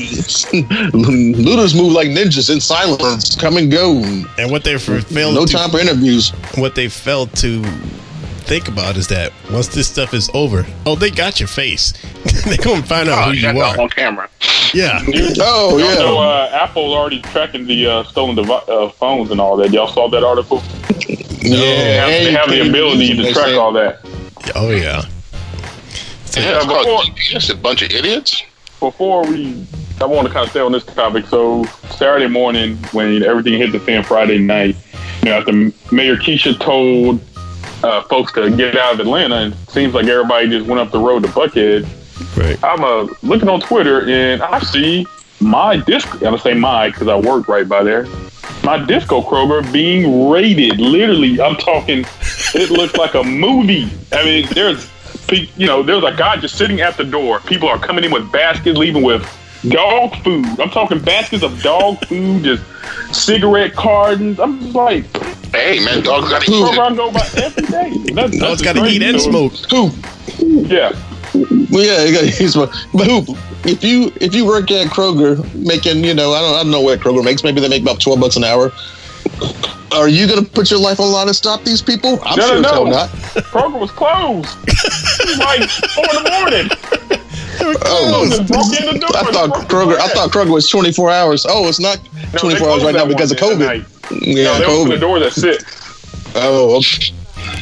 [0.94, 4.02] looters move like ninjas in silence, come and go.
[4.38, 6.30] And what they failed no to, time for interviews.
[6.56, 7.62] What they failed to
[8.50, 11.92] think about is that once this stuff is over, oh, they got your face.
[12.46, 13.82] they gonna find out Oh, who you you got are.
[13.82, 14.28] on camera.
[14.74, 15.00] Yeah.
[15.40, 15.94] Oh Y'all yeah.
[15.94, 19.70] know, uh, Apple's already tracking the uh, stolen devi- uh, phones and all that.
[19.72, 20.60] Y'all saw that article?
[21.42, 24.00] Yeah, They have, they have the ability to track all that.
[24.56, 25.02] Oh yeah.
[26.36, 27.50] Yeah, it's called GPS.
[27.50, 28.42] A bunch of idiots.
[28.80, 29.64] Before we,
[30.00, 31.26] I want to kind of stay on this topic.
[31.26, 34.74] So Saturday morning, when everything hit the fan Friday night,
[35.22, 35.52] you know, after
[35.94, 37.20] Mayor Keisha told
[37.82, 40.90] uh, folks to get out of Atlanta, and it seems like everybody just went up
[40.90, 41.86] the road to Buckhead.
[42.36, 42.62] Right.
[42.62, 45.06] I'm uh, looking on Twitter and I see
[45.40, 46.12] my disc.
[46.14, 48.06] I'm gonna say my because I work right by there.
[48.62, 50.78] My disco Kroger being raided.
[50.78, 52.04] Literally, I'm talking.
[52.54, 53.88] It looks like a movie.
[54.12, 54.90] I mean, there's,
[55.56, 57.40] you know, there's a guy just sitting at the door.
[57.40, 59.22] People are coming in with baskets, leaving with
[59.68, 60.46] dog food.
[60.60, 62.64] I'm talking baskets of dog food, just
[63.14, 64.38] cigarette cartons.
[64.40, 65.04] I'm just like,
[65.60, 66.54] Hey man, dogs gotta eat.
[66.54, 68.12] Kroger I go by every day.
[68.14, 69.52] That's, Dogs that's gotta eat and smoke.
[69.70, 69.90] Who?
[70.66, 70.92] Yeah.
[71.70, 72.70] Well, yeah, you got he's but
[73.06, 73.36] who?
[73.68, 76.80] If you if you work at Kroger making, you know, I don't I don't know
[76.80, 77.44] what Kroger makes.
[77.44, 78.72] Maybe they make about twelve bucks an hour.
[79.92, 82.18] Are you gonna put your life on the line to stop these people?
[82.24, 82.90] I'm No, sure no, as hell no.
[82.90, 83.08] not.
[83.52, 84.48] Kroger was closed.
[84.66, 86.70] it like four in the morning.
[87.84, 89.06] Oh, Just broke in the.
[89.14, 89.98] I thought Kroger.
[89.98, 91.44] I thought Kroger was 24 hours.
[91.46, 91.98] Oh, it's not
[92.38, 93.99] 24 they hours right now because of one COVID.
[94.10, 94.22] Night.
[94.22, 95.00] Yeah, no, they opened the COVID.
[95.00, 96.32] doors at six.
[96.34, 96.80] Oh,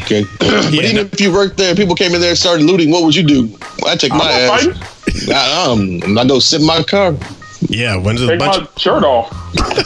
[0.02, 0.24] okay.
[0.38, 2.90] but even if you worked there, people came in there and started looting.
[2.90, 3.58] What would you do?
[3.86, 5.28] I'd take my I'm ass.
[5.30, 7.14] I, um, I go sit in my car.
[7.62, 9.32] Yeah, when's the Take bunch my shirt off.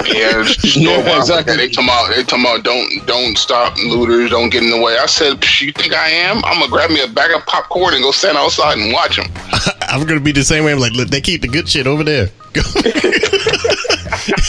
[0.06, 1.56] Yeah, it's Yeah, yeah, exactly.
[1.56, 4.98] They talking about they talking about don't don't stop looters, don't get in the way.
[4.98, 6.44] I said, "Psh, you think I am?
[6.44, 9.26] I'm gonna grab me a bag of popcorn and go stand outside and watch them.
[9.88, 10.72] I'm gonna be the same way.
[10.72, 12.28] I'm like, look, they keep the good shit over there.
[12.52, 12.60] Go.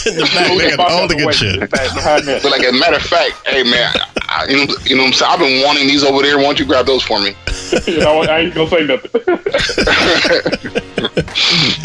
[0.06, 1.60] In the back, they got all the good shit.
[1.60, 3.94] But like, as a matter of fact, hey man,
[4.30, 5.32] I, you know, you know what I'm saying?
[5.32, 6.38] I've been wanting these over there.
[6.38, 7.36] Why don't you grab those for me?
[7.88, 9.10] you know, I ain't gonna say nothing.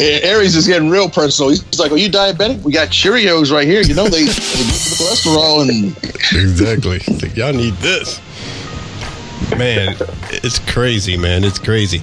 [0.00, 1.50] And Aries is getting real personal.
[1.50, 2.62] He's like, "Are you diabetic?
[2.62, 3.82] We got Cheerios right here.
[3.82, 5.96] You know they, they good for the cholesterol and
[6.40, 6.98] Exactly.
[6.98, 8.20] It's like, y'all need this.
[9.56, 9.96] Man,
[10.30, 11.42] it's crazy, man.
[11.42, 12.00] It's crazy.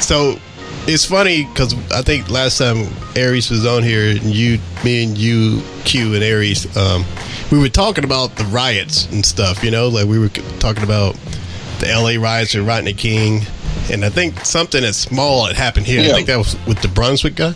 [0.00, 0.38] So
[0.86, 5.16] it's funny because I think last time Aries was on here, and you, me, and
[5.16, 7.04] you, Q, and Aries, um,
[7.50, 9.62] we were talking about the riots and stuff.
[9.62, 11.16] You know, like we were talking about
[11.80, 12.16] the L.A.
[12.16, 13.42] riots with Rodney King,
[13.90, 16.00] and I think something that's small had happened here.
[16.00, 17.54] I think that was with the Brunswick guy.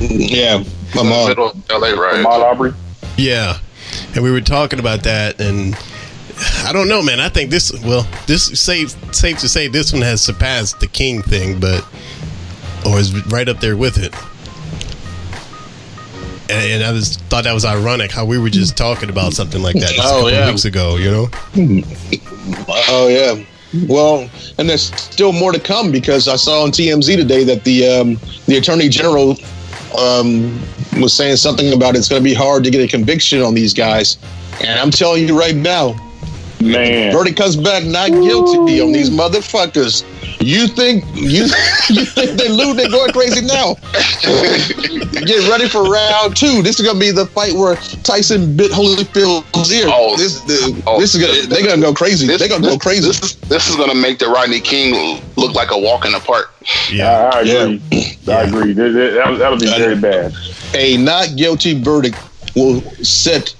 [0.00, 0.62] yeah,
[0.94, 1.28] my mom.
[1.28, 2.24] Middle LA, right?
[2.24, 2.72] Ahmaud Arbery.
[3.16, 3.58] Yeah,
[4.14, 5.76] and we were talking about that, and
[6.64, 7.20] I don't know, man.
[7.20, 11.22] I think this, well, this safe safe to say this one has surpassed the King
[11.22, 11.84] thing, but
[12.88, 14.14] or is right up there with it.
[16.50, 19.62] And, and I was thought that was ironic how we were just talking about something
[19.62, 20.48] like that just a Oh, couple yeah.
[20.50, 21.28] weeks ago, you know?
[22.68, 23.44] Oh yeah.
[23.86, 27.86] Well, and there's still more to come because I saw on TMZ today that the
[27.86, 29.36] um, the attorney general
[29.98, 30.58] um,
[30.98, 33.74] was saying something about it's going to be hard to get a conviction on these
[33.74, 34.16] guys.
[34.60, 35.92] And I'm telling you right now,
[36.60, 37.12] Man.
[37.12, 40.02] verdict comes back not guilty on these motherfuckers.
[40.40, 41.44] You think you
[41.90, 42.76] you think they lose?
[42.76, 43.74] They're going crazy now.
[45.24, 46.62] Get ready for round two.
[46.62, 49.86] This is gonna be the fight where Tyson bit Holyfield's ear.
[49.88, 52.26] Oh, this, the, oh, this is gonna, this- they're gonna go crazy.
[52.26, 53.06] This, they're gonna this, go crazy.
[53.08, 56.20] This is this is gonna make the Rodney King look like a walk in the
[56.20, 56.54] park.
[56.90, 57.30] Yeah.
[57.32, 57.82] I, I agree.
[58.28, 58.72] I agree.
[58.74, 60.32] That, that, that'll- that'll be very bad.
[60.74, 62.16] a not guilty verdict
[62.54, 63.54] will set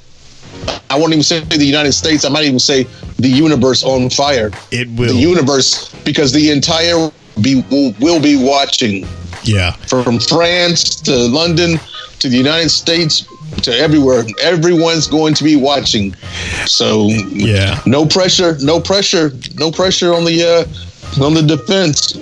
[0.90, 2.84] I won't even say the United States, I might even say
[3.18, 4.50] the universe on fire.
[4.70, 5.12] It will.
[5.12, 7.10] The universe because the entire
[7.42, 9.06] be will, will be watching
[9.44, 9.72] yeah.
[9.88, 11.78] from France to London
[12.18, 13.26] to the United States
[13.62, 14.24] to everywhere.
[14.42, 16.14] Everyone's going to be watching.
[16.66, 17.80] So Yeah.
[17.86, 22.16] no pressure, no pressure, no pressure on the uh on the defense.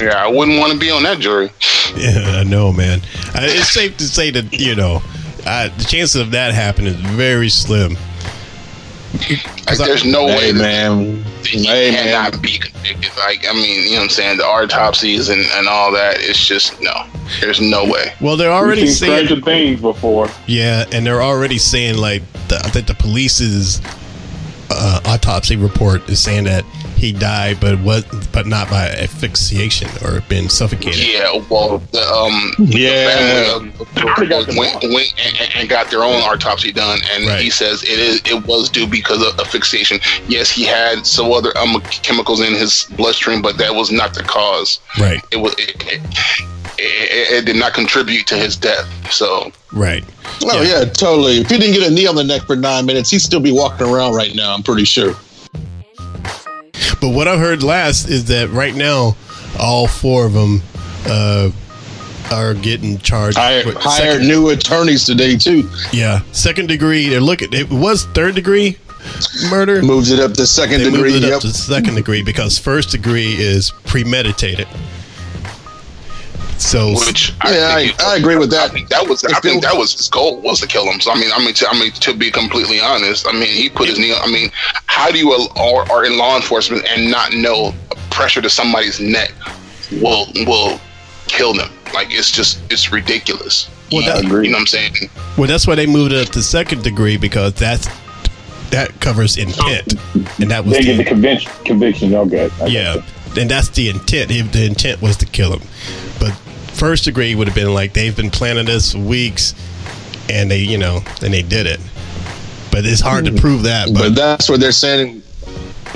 [0.00, 1.50] Yeah, I wouldn't want to be on that jury.
[1.96, 3.02] Yeah, I know, man.
[3.34, 5.02] It's safe to say that you know
[5.46, 7.96] uh, the chances of that happening is very slim.
[9.66, 11.24] Like, there's no Hey, way that man.
[11.44, 12.04] he Hey, man.
[12.04, 13.10] cannot be convicted.
[13.18, 14.38] Like, I mean, you know what I'm saying?
[14.38, 16.16] The autopsies and, and all that.
[16.18, 17.06] It's just no.
[17.40, 18.12] There's no way.
[18.20, 20.28] Well, they're We've already seen saying stranger things before.
[20.46, 23.80] yeah, and they're already saying like the, I think the police's
[24.70, 26.64] uh, autopsy report is saying that
[27.00, 31.02] he died, but was but not by asphyxiation or being suffocated.
[31.06, 33.58] Yeah, well, the, um, Yeah.
[33.58, 37.40] the family uh, went, went and, and got their own autopsy done, and Right.
[37.40, 39.98] he says it is it was due because of asphyxiation.
[40.28, 44.22] Yes, he had some other um, chemicals in his bloodstream, but that was not the
[44.22, 44.78] cause.
[45.00, 46.00] Right, It was it, it,
[46.78, 48.86] it, it did not contribute to his death.
[49.10, 50.04] So right.
[50.44, 50.84] Oh yeah.
[50.84, 51.38] totally.
[51.38, 53.52] If he didn't get a knee on the neck for nine minutes, he'd still be
[53.52, 54.54] walking around right now.
[54.54, 55.14] I'm pretty sure.
[57.00, 59.16] But what I've heard last is that right now,
[59.58, 60.62] all four of them
[61.06, 61.50] uh,
[62.30, 63.36] are getting charged.
[63.38, 65.68] Hired, hired new attorneys today too.
[65.92, 67.08] Yeah, second degree.
[67.08, 67.52] They're looking.
[67.52, 68.76] It was third degree
[69.50, 69.82] murder.
[69.82, 71.12] Moves it up to second They degree.
[71.12, 71.36] moved it Yep.
[71.36, 74.68] up to second degree because first degree is premeditated.
[76.60, 78.70] So which Yeah, think I- I agree with that.
[78.70, 81.00] I think that was I think it- that was his goal was to kill him.
[81.00, 83.68] So I mean, I mean, to, I mean, to be completely honest, I mean, he
[83.70, 84.14] put his knee.
[84.14, 84.50] I mean,
[84.86, 87.74] how do you are, are in law enforcement and not know
[88.10, 89.32] pressure to somebody's neck
[90.02, 90.80] will will
[91.28, 91.70] kill them?
[91.94, 93.68] Like it's just it's ridiculous.
[93.90, 94.94] Well, you, that- you know what I'm saying?
[95.36, 97.88] well, that's why they moved it up to second degree because that's
[98.70, 99.94] that covers intent,
[100.38, 101.50] and that was They get the the, conviction.
[101.64, 102.14] Conviction.
[102.14, 102.48] Okay.
[102.60, 103.02] I yeah,
[103.36, 104.30] and that's the intent.
[104.30, 105.62] If the intent was to kill him,
[106.09, 106.09] but
[106.80, 109.54] first degree would have been like they've been planning this for weeks,
[110.30, 111.78] and they you know and they did it.
[112.72, 113.36] But it's hard to hmm.
[113.36, 113.92] prove that.
[113.92, 115.22] But But that's what they're saying.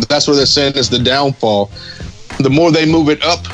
[0.09, 1.71] That's what they're saying is the downfall.
[2.41, 3.45] The more they move it up,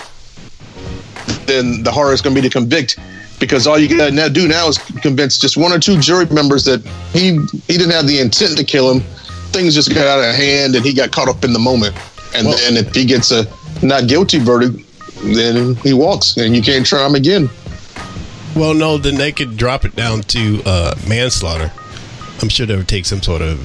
[1.46, 2.98] then the harder it's going to be to convict.
[3.38, 6.26] Because all you got to now do now is convince just one or two jury
[6.26, 7.38] members that he
[7.72, 9.00] he didn't have the intent to kill him.
[9.52, 11.94] Things just got out of hand, and he got caught up in the moment.
[12.34, 13.46] And Well- then if he gets a
[13.82, 14.89] not guilty verdict,
[15.24, 17.48] then he walks, and you can't try him again.
[18.56, 21.70] well, no, then they could drop it down to uh, manslaughter.
[22.42, 23.58] I'm sure they would take some sort of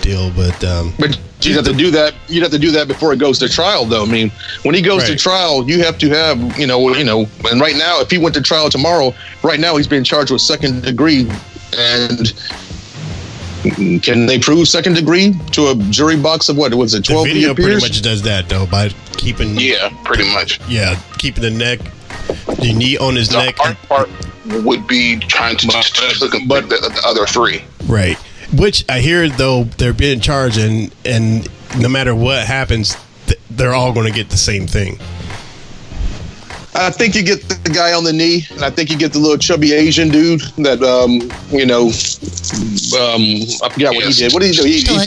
[0.00, 2.14] deal, but um, But you'd have to do that.
[2.28, 4.04] You'd have to do that before it goes to trial, though.
[4.04, 4.30] I mean,
[4.62, 7.26] when he goes to trial, you have to have, you know, you know.
[7.50, 10.40] And right now, if he went to trial tomorrow, right now he's being charged with
[10.40, 11.28] second degree,
[11.76, 12.32] and
[14.02, 17.26] can they prove second degree to a jury box of what was it, the twelve
[17.26, 18.90] video pretty much does that though by
[19.24, 20.60] keeping Yeah, pretty much.
[20.68, 21.80] yeah keeping the neck,
[22.60, 24.08] the knee on his The neck, hard part
[24.64, 25.80] would be trying to, to,
[26.20, 27.64] to convict the, the other three.
[27.86, 28.18] right?
[28.52, 31.48] Which I hear though they're being charged, and and
[31.80, 32.96] no matter what happens,
[33.50, 34.98] they're all going to get the same thing.
[36.76, 39.20] I think you get the guy on the knee, and I think you get the
[39.20, 41.20] little chubby Asian dude that, um,
[41.56, 41.86] you know,
[42.98, 43.22] um,
[43.62, 44.32] I forgot what he did.
[44.32, 44.64] What did he do?
[44.64, 45.06] He, he, He stood there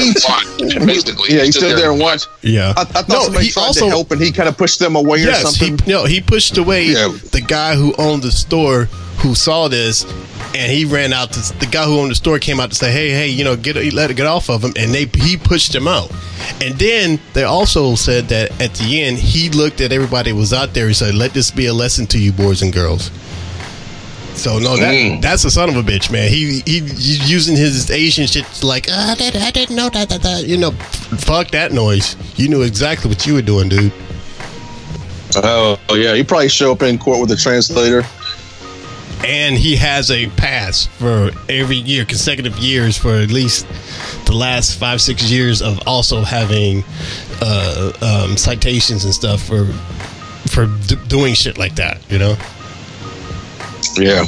[0.00, 1.36] he- and watched, basically.
[1.36, 2.28] yeah, he stood there and watched.
[2.42, 4.56] Yeah, I, I thought No, somebody he tried also- to help, and he kind of
[4.56, 5.86] pushed them away or yes, he something.
[5.86, 7.08] no, he pushed away Yeah.
[7.32, 8.88] the guy who owned the store
[9.24, 10.04] who saw this,
[10.54, 11.32] and he ran out.
[11.32, 13.56] To, the guy who owned the store came out to say, "Hey, hey, you know,
[13.56, 16.10] get let it get off of him," and they he pushed him out.
[16.62, 20.74] And then they also said that at the end he looked at everybody was out
[20.74, 20.88] there.
[20.88, 23.10] He said, "Let this be a lesson to you, boys and girls."
[24.34, 25.22] So no, that Mm.
[25.22, 26.28] that's a son of a bitch, man.
[26.28, 30.08] He he he's using his Asian shit like "Ah, I, did, I didn't know that,
[30.10, 30.72] that that you know,
[31.18, 32.16] fuck that noise.
[32.36, 33.92] You knew exactly what you were doing, dude.
[35.36, 38.04] Oh, yeah, he probably show up in court with a translator.
[39.24, 43.66] And he has a pass for every year, consecutive years for at least
[44.26, 46.84] the last five six years of also having
[47.40, 49.66] uh, um, citations and stuff for
[50.48, 51.98] for d- doing shit like that.
[52.10, 52.36] You know,
[53.96, 54.24] Yeah.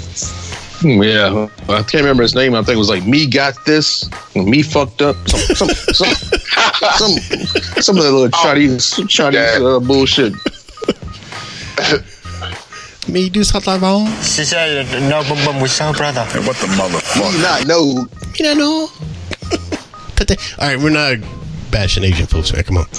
[0.83, 2.55] Yeah, I can't remember his name.
[2.55, 6.15] I think it was like me got this, me fucked up, some some some
[6.97, 7.19] some,
[7.81, 10.35] some of the little Chinese Chinese uh, bullshit.
[13.09, 14.07] me do something wrong.
[14.23, 16.25] She said, no, boom, boom, we saw brother.
[16.43, 17.33] What the motherfucker?
[17.33, 18.07] You not know.
[18.39, 18.89] You don't know.
[20.59, 21.19] All right, we're not
[21.71, 22.53] bashing Asian folks.
[22.53, 22.87] Right, come on.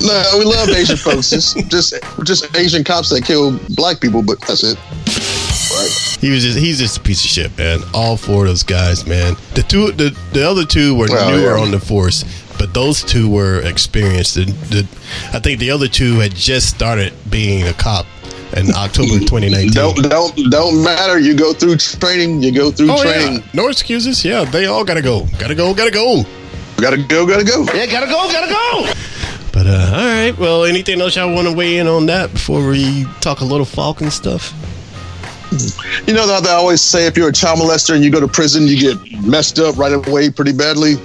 [0.00, 1.32] No, we love Asian folks.
[1.32, 4.78] It's just just Asian cops that kill black people, but that's it.
[4.78, 6.18] Right.
[6.20, 7.80] He was just he's just a piece of shit, man.
[7.92, 9.36] All four of those guys, man.
[9.54, 11.60] The two the, the other two were Oh, newer yeah.
[11.62, 12.24] on the force,
[12.58, 14.36] but those two were experienced.
[14.36, 14.82] The, the,
[15.34, 18.06] I think the other two had just started being a cop
[18.56, 19.70] in October 2019.
[19.72, 21.18] Don't don't don't matter.
[21.18, 22.42] You go through training.
[22.42, 23.40] You go through oh training.
[23.40, 24.24] yeah, no excuses.
[24.24, 25.26] Yeah, they all gotta go.
[25.38, 25.74] Gotta go.
[25.74, 26.24] Gotta go.
[26.78, 27.26] Gotta go.
[27.26, 27.64] Gotta go.
[27.74, 28.28] Yeah, gotta go.
[28.30, 28.92] Gotta go.
[29.52, 30.38] But But uh, all right.
[30.38, 33.64] Well, anything else y'all want to weigh in on that before we talk a little
[33.66, 34.52] Falcon stuff?
[36.06, 38.28] You know that they always say if you're a child molester and you go to
[38.28, 40.96] prison, you get messed up right away pretty badly.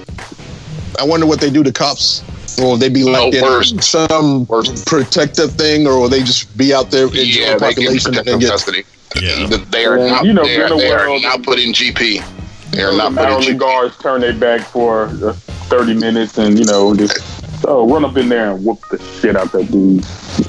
[1.00, 2.24] I wonder what they do to cops.
[2.58, 3.74] Will they be like No, in worse.
[3.86, 4.45] some
[4.86, 8.49] protective thing, or will they just be out there in Yeah, the population and get
[8.49, 8.84] custody.
[9.20, 9.47] Yeah.
[9.47, 10.26] They are not.
[10.26, 12.72] you know, they are, the they are not put in GP.
[12.72, 16.38] They are not Not put only in guards turn their back for uh, 30 minutes
[16.38, 17.20] and, you know, just
[17.68, 20.04] oh, run up in there and whoop the shit out that dude.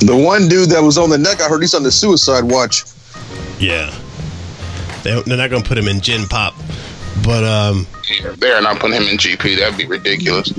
[0.08, 1.40] the one dude that was on the neck.
[1.40, 2.84] I heard he's on the suicide watch.
[3.58, 3.92] Yeah.
[5.02, 6.54] They, they're not going to put him in gen pop.
[7.24, 7.86] But um,
[8.38, 9.58] They are not putting him in GP.
[9.58, 10.52] That'd be ridiculous.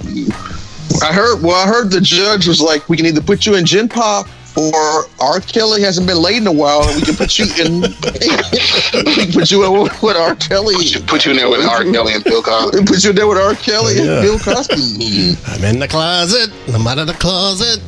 [1.02, 1.42] I heard.
[1.42, 4.28] Well, I heard the judge was like, "We can either put you in gen pop."
[4.56, 5.40] Or R.
[5.40, 7.82] Kelly hasn't been laid in a while, and we can put you in.
[7.82, 10.36] we can put you in with R.
[10.36, 10.76] Kelly.
[11.08, 11.84] Put you in there with R.
[11.84, 12.86] Kelly and Bill Cosby.
[12.86, 13.56] Put you in there with R.
[13.56, 14.02] Kelly Yeah.
[14.04, 15.38] and Bill Cosby.
[15.48, 16.52] I'm in the closet.
[16.72, 17.80] I'm out of the closet.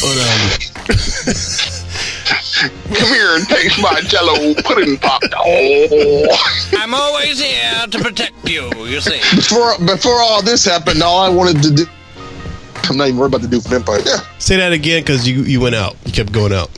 [0.00, 1.58] But um,
[2.94, 5.22] Come here and taste my Jello pudding pop.
[5.36, 6.26] Oh,
[6.72, 9.20] I'm always here to protect you, you see.
[9.36, 11.86] before before all this happened, all I wanted to do.
[12.84, 14.00] I'm not even worried about the dude from Empire.
[14.04, 14.20] Yeah.
[14.38, 15.96] say that again because you you went out.
[16.04, 16.70] You kept going out.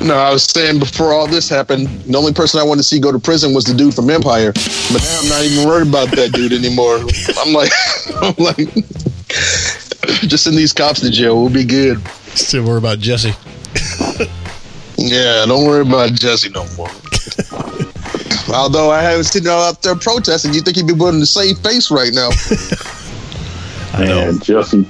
[0.00, 3.00] No, I was saying before all this happened, the only person I wanted to see
[3.00, 4.52] go to prison was the dude from Empire.
[4.52, 6.98] But now I'm not even worried about that dude anymore.
[7.38, 7.72] I'm like,
[8.22, 8.74] I'm like,
[10.28, 11.40] just send these cops to jail.
[11.40, 12.00] We'll be good.
[12.34, 13.34] Still worry about Jesse.
[14.96, 16.90] Yeah, don't worry about Jesse no more.
[18.54, 21.58] Although I haven't seen him out there protesting, you think he'd be willing to save
[21.58, 22.30] face right now?
[23.98, 24.28] I know.
[24.28, 24.86] And Jesse,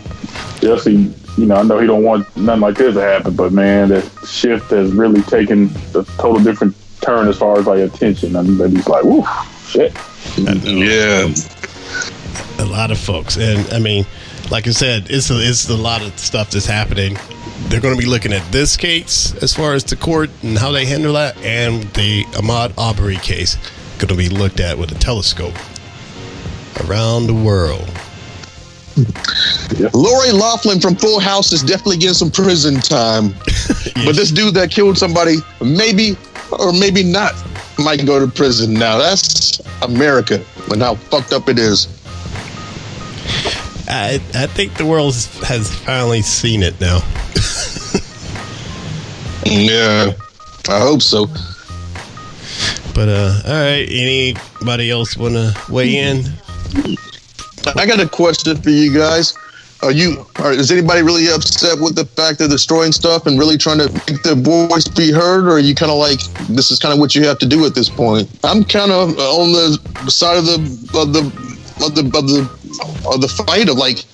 [0.61, 3.89] Jesse, you know, I know he don't want nothing like this to happen, but man,
[3.91, 8.37] that shift has really taken a total different turn as far as like attention.
[8.37, 9.25] I mean, he's like, woo,
[9.67, 9.93] shit.
[9.95, 10.79] Mm-hmm.
[10.79, 12.65] Yeah.
[12.65, 14.05] a lot of folks, and I mean,
[14.51, 17.17] like I said, it's a, it's a lot of stuff that's happening.
[17.69, 20.71] They're going to be looking at this case as far as the court and how
[20.73, 23.57] they handle that, and the Ahmaud Arbery case
[23.99, 25.55] going to be looked at with a telescope
[26.85, 27.91] around the world.
[29.93, 33.35] Lori Loughlin from Full House is definitely getting some prison time.
[34.05, 36.17] But this dude that killed somebody, maybe
[36.53, 37.35] or maybe not,
[37.79, 38.73] might go to prison.
[38.75, 41.89] Now that's America and how fucked up it is.
[43.89, 47.01] I I think the world has finally seen it now.
[49.51, 50.13] Yeah,
[50.69, 51.27] I hope so.
[52.95, 56.25] But uh, all right, anybody else want to weigh in?
[57.67, 59.35] I got a question for you guys.
[59.81, 60.27] Are you?
[60.37, 63.93] Are, is anybody really upset with the fact they're destroying stuff and really trying to
[64.09, 66.99] make their voice be heard, or are you kind of like this is kind of
[66.99, 68.29] what you have to do at this point?
[68.43, 70.59] I'm kind of on the side of the
[70.99, 71.21] of the
[71.85, 74.05] of the of the of the fight of like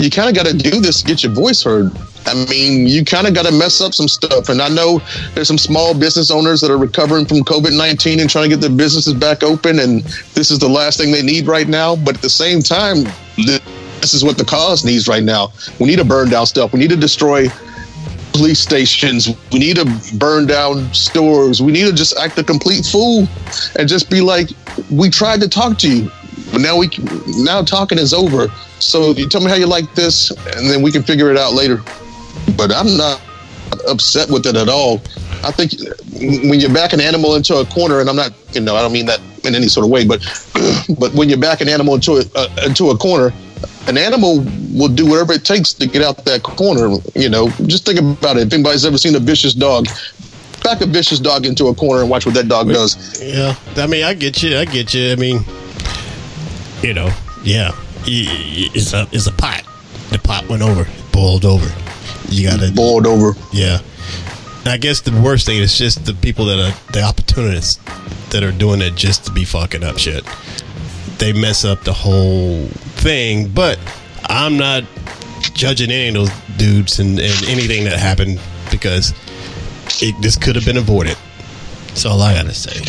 [0.00, 1.92] you kind of got to do this to get your voice heard.
[2.28, 4.48] I mean, you kind of got to mess up some stuff.
[4.48, 5.00] And I know
[5.34, 8.60] there's some small business owners that are recovering from COVID 19 and trying to get
[8.60, 9.78] their businesses back open.
[9.78, 10.02] And
[10.34, 11.96] this is the last thing they need right now.
[11.96, 13.04] But at the same time,
[13.36, 15.52] this is what the cause needs right now.
[15.80, 16.72] We need to burn down stuff.
[16.72, 17.48] We need to destroy
[18.32, 19.28] police stations.
[19.52, 21.62] We need to burn down stores.
[21.62, 23.26] We need to just act a complete fool
[23.78, 24.50] and just be like,
[24.90, 26.10] we tried to talk to you.
[26.52, 26.88] But now we
[27.26, 28.48] now talking is over.
[28.78, 31.52] So you tell me how you like this, and then we can figure it out
[31.52, 31.82] later.
[32.56, 33.20] But I'm not
[33.88, 35.00] upset with it at all.
[35.44, 35.72] I think
[36.12, 38.92] when you back an animal into a corner, and I'm not, you know, I don't
[38.92, 40.20] mean that in any sort of way, but
[40.98, 43.32] but when you back an animal into a uh, into a corner,
[43.86, 44.44] an animal
[44.74, 46.96] will do whatever it takes to get out that corner.
[47.14, 48.48] You know, just think about it.
[48.48, 49.86] If anybody's ever seen a vicious dog,
[50.62, 53.22] back a vicious dog into a corner and watch what that dog does.
[53.22, 54.56] Yeah, I mean, I get you.
[54.56, 55.12] I get you.
[55.12, 55.40] I mean,
[56.82, 57.10] you know,
[57.44, 57.72] yeah,
[58.06, 59.62] it's a it's a pot.
[60.10, 61.66] The pot went over, it boiled over.
[62.28, 63.32] You got to boiled over.
[63.52, 63.80] Yeah.
[64.60, 67.80] And I guess the worst thing is just the people that are the opportunists
[68.30, 70.24] that are doing it just to be fucking up shit.
[71.18, 73.78] They mess up the whole thing, but
[74.24, 74.84] I'm not
[75.54, 79.12] judging any of those dudes and, and anything that happened because
[80.02, 81.16] it, this could have been avoided.
[81.88, 82.82] That's all I gotta say.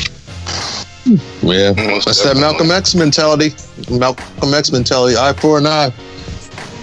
[1.42, 3.56] Yeah, that's that Malcolm X mentality.
[3.90, 5.18] Malcolm X mentality.
[5.18, 5.92] Eye for an eye.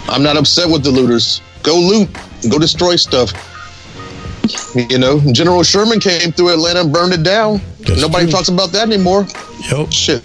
[0.08, 1.40] I'm not upset with the looters.
[1.62, 2.08] Go loot.
[2.48, 3.32] Go destroy stuff.
[4.74, 7.60] You know, General Sherman came through Atlanta and burned it down.
[7.98, 9.26] Nobody talks about that anymore.
[9.70, 9.92] Yep.
[9.92, 10.22] Shit.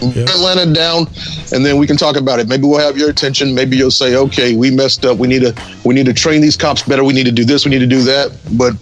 [0.00, 1.06] Burn Atlanta down,
[1.52, 2.46] and then we can talk about it.
[2.48, 3.52] Maybe we'll have your attention.
[3.54, 5.18] Maybe you'll say, "Okay, we messed up.
[5.18, 7.02] We need to we need to train these cops better.
[7.02, 7.64] We need to do this.
[7.64, 8.74] We need to do that." But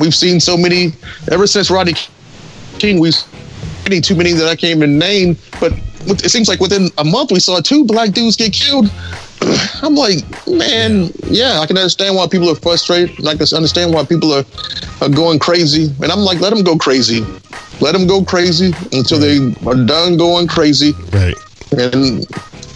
[0.00, 0.92] we've seen so many
[1.30, 1.94] ever since Rodney
[2.78, 2.98] King.
[2.98, 5.36] We've seen too many that I can't even name.
[5.60, 5.72] But
[6.06, 8.90] it seems like within a month we saw two black dudes get killed.
[9.82, 10.18] I'm like,
[10.48, 13.18] man, yeah, I can understand why people are frustrated.
[13.18, 14.44] and I can understand why people are,
[15.02, 15.92] are going crazy.
[16.02, 17.20] And I'm like, let them go crazy.
[17.80, 20.92] Let them go crazy until they are done going crazy.
[21.12, 21.34] Right.
[21.72, 22.26] And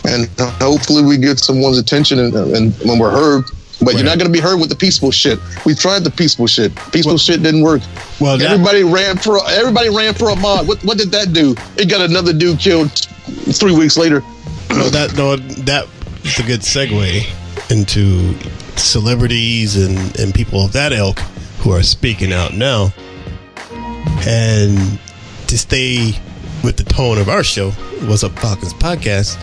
[0.05, 0.29] and
[0.61, 3.45] hopefully we get someone's attention and, and when we're heard.
[3.81, 5.39] But you're not going to be heard with the peaceful shit.
[5.65, 6.75] We tried the peaceful shit.
[6.93, 7.81] Peaceful shit didn't work.
[8.21, 10.67] Well, that- everybody ran for everybody ran for Ahmaud.
[10.67, 11.55] What what did that do?
[11.77, 14.21] It got another dude killed three weeks later.
[14.71, 15.87] No, that no, that
[16.29, 18.35] is a good segue into
[18.77, 21.19] celebrities and and people of that ilk
[21.61, 22.93] who are speaking out now.
[24.27, 24.99] And
[25.47, 26.13] to stay
[26.63, 27.71] with the tone of our show,
[28.07, 29.37] What's Up Falcons podcast,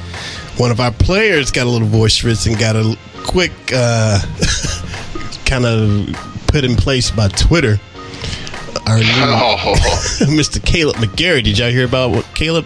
[0.59, 4.19] one of our players got a little boisterous and got a quick uh,
[5.45, 6.07] kind of
[6.47, 7.79] put in place by Twitter.
[8.86, 9.03] Our new
[10.36, 10.59] Mr.
[10.59, 11.43] Kaleb McGary.
[11.43, 12.65] Did y'all hear about what Kaleb?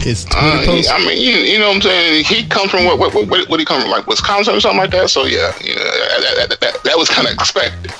[0.00, 0.90] His Twitter Uh, post.
[0.90, 2.24] I mean, you, you know what I'm saying?
[2.24, 2.98] He comes from what?
[2.98, 3.14] What?
[3.14, 3.28] What?
[3.28, 3.90] What, what he come from?
[3.90, 5.10] Like Wisconsin or something like that.
[5.10, 7.92] So yeah, you know, that, that, that, that was kind of expected.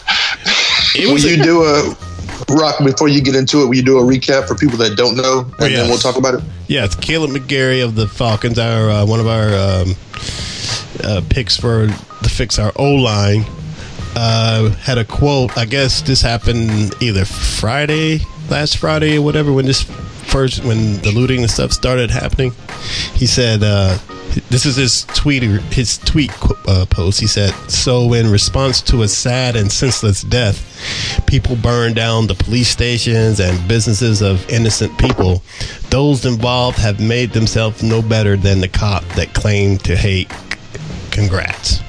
[0.96, 1.96] Will you do a
[2.48, 3.66] rock before you get into it?
[3.66, 6.16] Will you do a recap for people that don't know, and Oh, then we'll talk
[6.16, 6.40] about it?
[6.68, 9.94] Yeah, it's Kaleb McGary of the Falcons, our uh, one of our um,
[11.05, 13.44] uh, picks for the fix our O line.
[14.16, 15.57] Uh, had a quote.
[15.57, 19.53] I guess this happened either Friday, last Friday, or whatever.
[19.53, 19.84] When this
[20.31, 22.53] first, when the looting and stuff started happening,
[23.14, 23.99] he said, uh,
[24.49, 25.43] "This is his tweet.
[25.43, 26.33] His tweet
[26.66, 27.20] uh, post.
[27.20, 30.59] He said, "So in response to a sad and senseless death,
[31.26, 35.43] people burned down the police stations and businesses of innocent people.
[35.91, 40.31] Those involved have made themselves no better than the cop that claimed to hate.
[41.11, 41.81] Congrats."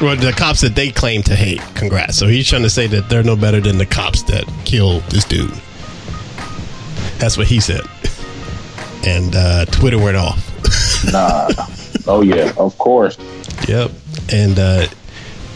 [0.00, 1.60] Well, the cops that they claim to hate.
[1.74, 2.16] Congrats.
[2.16, 5.24] So he's trying to say that they're no better than the cops that killed this
[5.24, 5.60] dude.
[7.18, 7.82] That's what he said.
[9.06, 10.44] And uh, Twitter went off.
[11.12, 11.48] Nah.
[12.08, 13.16] Oh yeah, of course.
[13.68, 13.92] Yep.
[14.32, 14.86] And uh,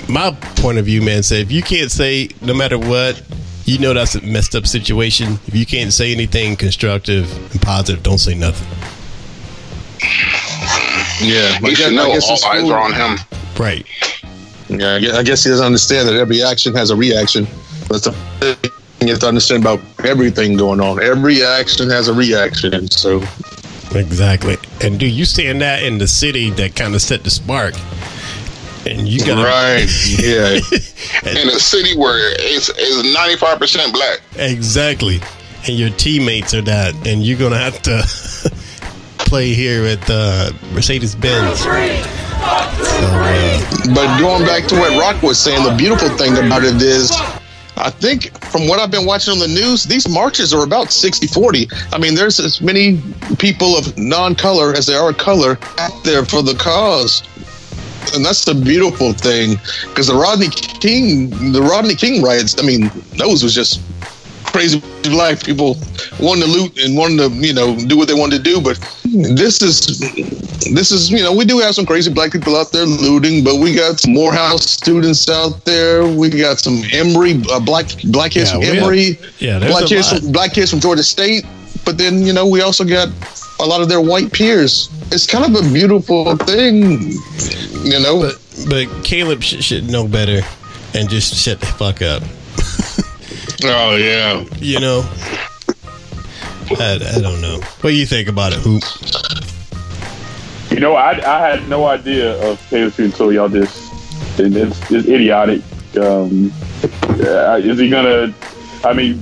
[0.09, 3.21] my point of view, man, said if you can't say no matter what,
[3.65, 5.39] you know that's a messed up situation.
[5.49, 8.69] If you can't say anything constructive and positive, don't say nothing.
[11.21, 13.19] Yeah, He should know all eyes are on him.
[13.59, 13.85] Right.
[14.69, 17.47] Yeah, I guess- he doesn't understand that every action has a reaction.
[17.89, 18.71] That's the thing
[19.07, 21.03] you have to understand about everything going on.
[21.03, 22.89] Every action has a reaction.
[22.91, 23.23] So
[23.95, 24.57] Exactly.
[24.81, 27.75] And do you saying that in the city that kind of set the spark.
[28.85, 29.87] And you got right,
[30.19, 30.59] yeah.
[31.41, 34.21] In a city where it's it's 95 percent black.
[34.35, 35.21] Exactly.
[35.69, 38.03] And your teammates are that, and you're gonna have to
[39.19, 41.61] play here at uh, Mercedes Benz.
[41.61, 41.85] So, uh,
[43.95, 47.13] But going back to what Rock was saying, the beautiful thing about it is,
[47.77, 51.27] I think from what I've been watching on the news, these marches are about 60
[51.27, 51.69] 40.
[51.93, 53.01] I mean, there's as many
[53.39, 57.23] people of non color as there are color out there for the cause.
[58.15, 59.57] And that's the beautiful thing
[59.89, 63.81] because the Rodney King, the Rodney King riots, I mean, those was just
[64.53, 65.77] crazy black people
[66.21, 68.61] wanting to loot and wanting to, you know, do what they wanted to do.
[68.61, 69.99] But this is,
[70.73, 73.57] this is, you know, we do have some crazy black people out there looting, but
[73.57, 76.07] we got some Morehouse students out there.
[76.07, 79.73] We got some Emory, uh, black black kids Yeah, from we have- Emory, yeah, there's
[79.73, 81.45] black kids from black kids from Georgia State.
[81.85, 83.09] But then, you know, we also got
[83.59, 84.89] a lot of their white peers.
[85.11, 87.11] It's kind of a beautiful thing,
[87.85, 88.21] you know.
[88.21, 88.37] but
[88.69, 90.43] but Kaleb sh- should know better
[90.95, 92.23] and just shut the fuck up.
[93.65, 95.09] oh yeah, You know.
[96.79, 97.59] I, I don't know.
[97.81, 98.83] What do you think about it, Hoop?
[100.71, 104.39] You know, I, I had no idea of Taylor Swift until y'all just.
[104.41, 105.61] and It's, it's idiotic.
[106.01, 106.51] Um,
[107.21, 108.35] uh, is he gonna?
[108.85, 109.19] I mean,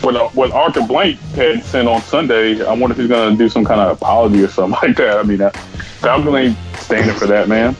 [0.00, 2.64] what what Arthur Blank had sent on Sunday.
[2.64, 5.18] I wonder if he's gonna do some kind of apology or something like that.
[5.18, 5.50] I mean, uh,
[6.00, 7.76] Falcon ain't standing for that, man.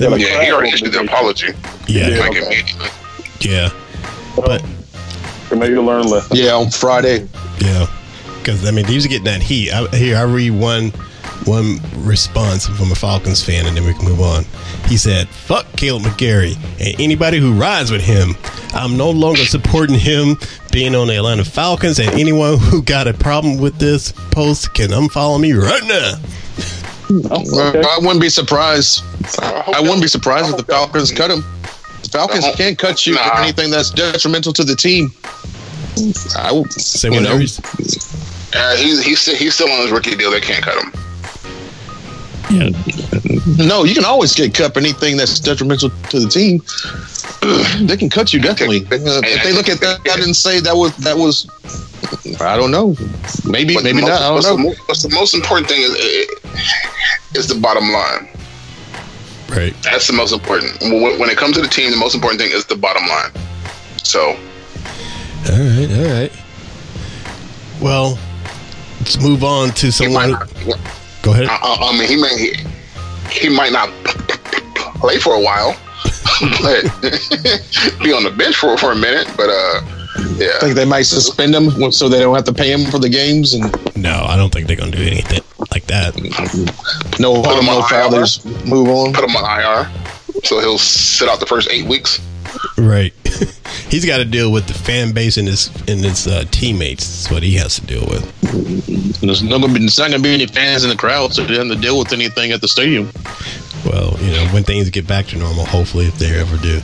[0.00, 1.52] Yeah, he already issued the apology.
[1.86, 2.08] Yeah.
[2.18, 2.64] Like okay.
[3.40, 3.70] Yeah.
[4.34, 4.64] But
[5.48, 6.36] So maybe to learn a lesson.
[6.36, 7.26] Yeah, on Friday.
[7.60, 7.86] Yeah,
[8.38, 9.72] because I mean, these are getting that heat.
[9.72, 10.92] I, here, I read one
[11.44, 14.44] one response from a Falcons fan, and then we can move on.
[14.86, 18.36] He said, "Fuck Kaleb McGary and anybody who rides with him.
[18.72, 20.36] I'm no longer supporting him
[20.72, 24.90] being on the Atlanta Falcons, and anyone who got a problem with this post can
[24.90, 26.14] unfollow me right now."
[27.10, 29.04] Well, I wouldn't be surprised.
[29.38, 31.44] I wouldn't be surprised if the Falcons cut him.
[32.04, 35.12] The Falcons can't cut you for anything that's detrimental to the team.
[36.36, 37.34] I would Say you whatever.
[37.34, 37.60] know, he's-
[38.54, 40.30] Uh, he's he's still, he's still on his rookie deal.
[40.30, 40.92] They can't cut him.
[42.50, 42.70] Yeah.
[43.56, 46.62] No, you can always get cut for anything that's detrimental to the team.
[47.88, 48.82] they can cut you definitely.
[48.86, 51.48] Uh, if they look at that and say that was that was,
[52.40, 52.94] I don't know.
[53.44, 54.22] Maybe But maybe most, not.
[54.22, 54.56] I don't the know.
[54.70, 55.90] mo- what's the most important thing is
[57.34, 58.28] is the the bottom line.
[59.54, 59.74] Right.
[59.82, 60.80] That's the most important.
[60.80, 63.30] When, when it comes to the team, the most important thing is the bottom line.
[64.02, 64.36] So, All
[65.58, 66.32] right, all right.
[67.80, 68.18] Well,
[69.00, 70.32] let's move on to someone.
[70.32, 70.72] who-
[71.22, 71.46] Go ahead.
[71.48, 72.54] I, I, mean, he may he,
[73.30, 73.88] he might not
[75.00, 75.74] play for a while,
[76.60, 76.82] but
[78.02, 79.26] be on the bench for for a minute.
[79.36, 79.80] But uh,
[80.36, 82.98] yeah, I think they might suspend him so they don't have to pay him for
[82.98, 83.64] the games and
[83.96, 85.40] No, I don't think they're gonna do anything
[85.72, 86.14] like that.
[87.18, 88.14] no Put him no on foul.
[88.14, 88.26] IR.
[88.68, 89.12] move on.
[89.12, 89.90] put him on IR,
[90.44, 92.20] so he'll sit out the first eight weeks.
[92.78, 93.12] Right.
[93.88, 97.06] He's got to deal with the fan base and his and his uh, teammates.
[97.24, 99.20] That's what he has to deal with.
[99.20, 101.44] There's no gonna be, there's not going to be any fans in the crowd, so
[101.44, 103.10] they have to deal with anything at the stadium.
[103.84, 106.80] Well, you know, when things get back to normal, hopefully, if they ever do.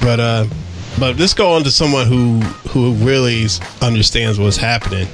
[0.00, 0.46] But uh,
[1.00, 3.46] but let's go on to someone who who really
[3.80, 5.08] understands what's happening,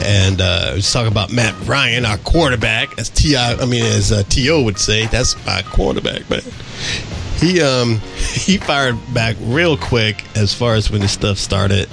[0.00, 4.22] and uh, let's talk about Matt Ryan, our quarterback, as T.I, I mean, as uh,
[4.22, 6.40] To would say, that's my quarterback, man.
[7.36, 11.88] He um he fired back real quick as far as when this stuff started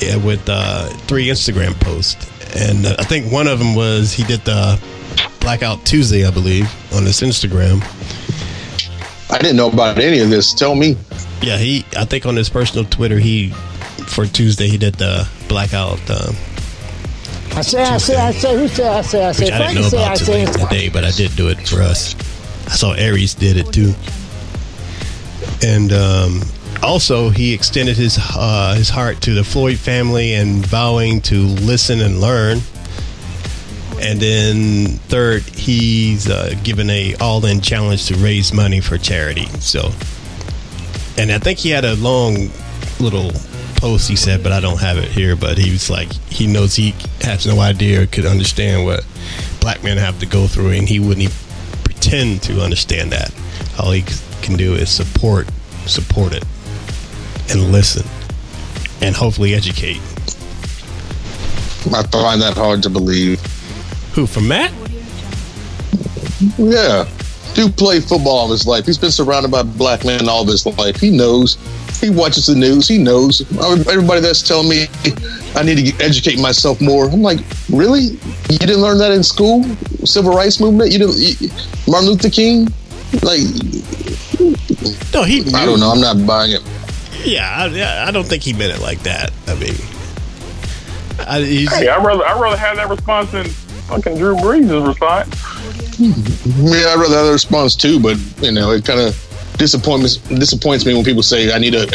[0.00, 2.26] yeah, with uh, three Instagram posts,
[2.56, 4.80] and uh, I think one of them was he did the
[5.40, 6.64] Blackout Tuesday, I believe,
[6.94, 7.82] on his Instagram.
[9.30, 10.54] I didn't know about any of this.
[10.54, 10.96] Tell me.
[11.42, 11.84] Yeah, he.
[11.96, 13.50] I think on his personal Twitter, he
[14.06, 16.34] for Tuesday he did the Blackout, um,
[17.52, 19.44] I say, I say, I say, who say, I say, I say.
[19.44, 20.46] which I didn't know say, I about say.
[20.46, 22.14] today, today, but I did do it for us.
[22.66, 23.92] I saw Aries did it too,
[25.62, 26.42] and um,
[26.82, 32.00] also he extended his uh, his heart to the Floyd family and vowing to listen
[32.00, 32.58] and learn.
[34.00, 39.44] And then third, he's uh, given a all-in challenge to raise money for charity.
[39.58, 39.90] So,
[41.18, 42.50] and I think he had a long
[42.98, 43.30] little
[43.76, 45.36] post he said, but I don't have it here.
[45.36, 49.04] But he was like, he knows he has no idea or could understand what
[49.60, 51.36] black men have to go through, and he wouldn't even
[51.84, 53.34] pretend to understand that.
[53.78, 54.04] All he
[54.42, 55.48] can do is support,
[55.86, 56.44] support it,
[57.50, 58.06] and listen,
[59.00, 60.00] and hopefully educate.
[61.92, 63.40] I find that hard to believe.
[64.14, 64.72] Who from Matt?
[66.58, 67.08] Yeah.
[67.54, 68.86] Dude played football all his life.
[68.86, 71.00] He's been surrounded by black men all of his life.
[71.00, 71.56] He knows.
[72.00, 72.88] He watches the news.
[72.88, 73.40] He knows.
[73.60, 74.86] Everybody that's telling me
[75.54, 77.06] I need to educate myself more.
[77.10, 78.02] I'm like, really?
[78.48, 79.64] You didn't learn that in school?
[80.04, 80.92] Civil rights movement?
[80.92, 81.16] You didn't?
[81.18, 81.48] You,
[81.88, 82.68] Martin Luther King?
[83.22, 83.40] Like,
[85.12, 85.44] No, he.
[85.54, 85.90] I don't know.
[85.90, 86.62] I'm not buying it.
[87.24, 89.30] Yeah, I, I don't think he meant it like that.
[89.46, 89.74] I mean,
[91.26, 95.34] I, he's, Hey, I'd rather I'd rather have that response than fucking Drew Brees' response.
[96.00, 99.14] Yeah, I'd rather have a response too, but you know, it kind of
[99.58, 101.86] disappoints disappoints me when people say I need to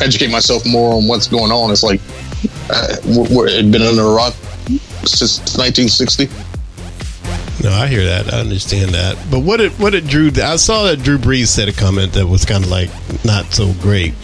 [0.00, 1.70] educate myself more on what's going on.
[1.70, 2.00] It's like
[2.68, 4.34] uh, we're, we're it been under a rock
[5.04, 6.26] since 1960.
[7.62, 8.34] no, I hear that.
[8.34, 9.16] I understand that.
[9.30, 10.32] But what did what did Drew?
[10.42, 12.90] I saw that Drew Brees said a comment that was kind of like
[13.24, 14.14] not so great.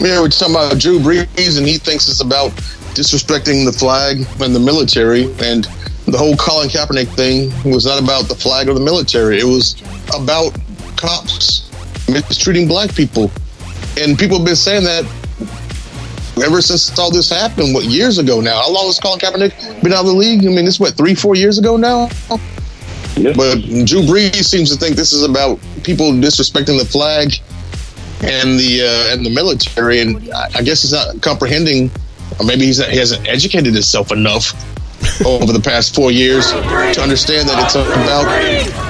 [0.00, 2.52] Yeah, we're talking about Drew Brees, and he thinks it's about
[2.94, 5.24] disrespecting the flag and the military.
[5.40, 5.66] And
[6.10, 9.38] the whole Colin Kaepernick thing was not about the flag or the military.
[9.38, 9.76] It was
[10.14, 10.56] about
[10.96, 11.70] cops
[12.08, 13.30] mistreating black people.
[13.98, 15.04] And people have been saying that
[16.42, 18.60] ever since all this happened, what, years ago now?
[18.60, 20.44] How long has Colin Kaepernick been out of the league?
[20.44, 22.08] I mean, this what, three, four years ago now?
[23.16, 27.34] But Drew Brees seems to think this is about people disrespecting the flag
[28.22, 31.90] and the uh, and the military, and I, I guess he's not comprehending,
[32.38, 34.54] or maybe he's not, he hasn't educated himself enough
[35.24, 38.26] over the past four years to understand that it's about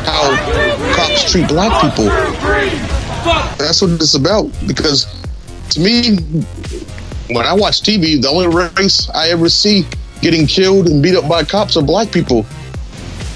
[0.07, 2.07] how cops treat black people.
[3.59, 4.51] That's what it's about.
[4.67, 5.07] Because
[5.71, 6.17] to me,
[7.31, 9.85] when I watch TV, the only race I ever see
[10.21, 12.41] getting killed and beat up by cops are black people.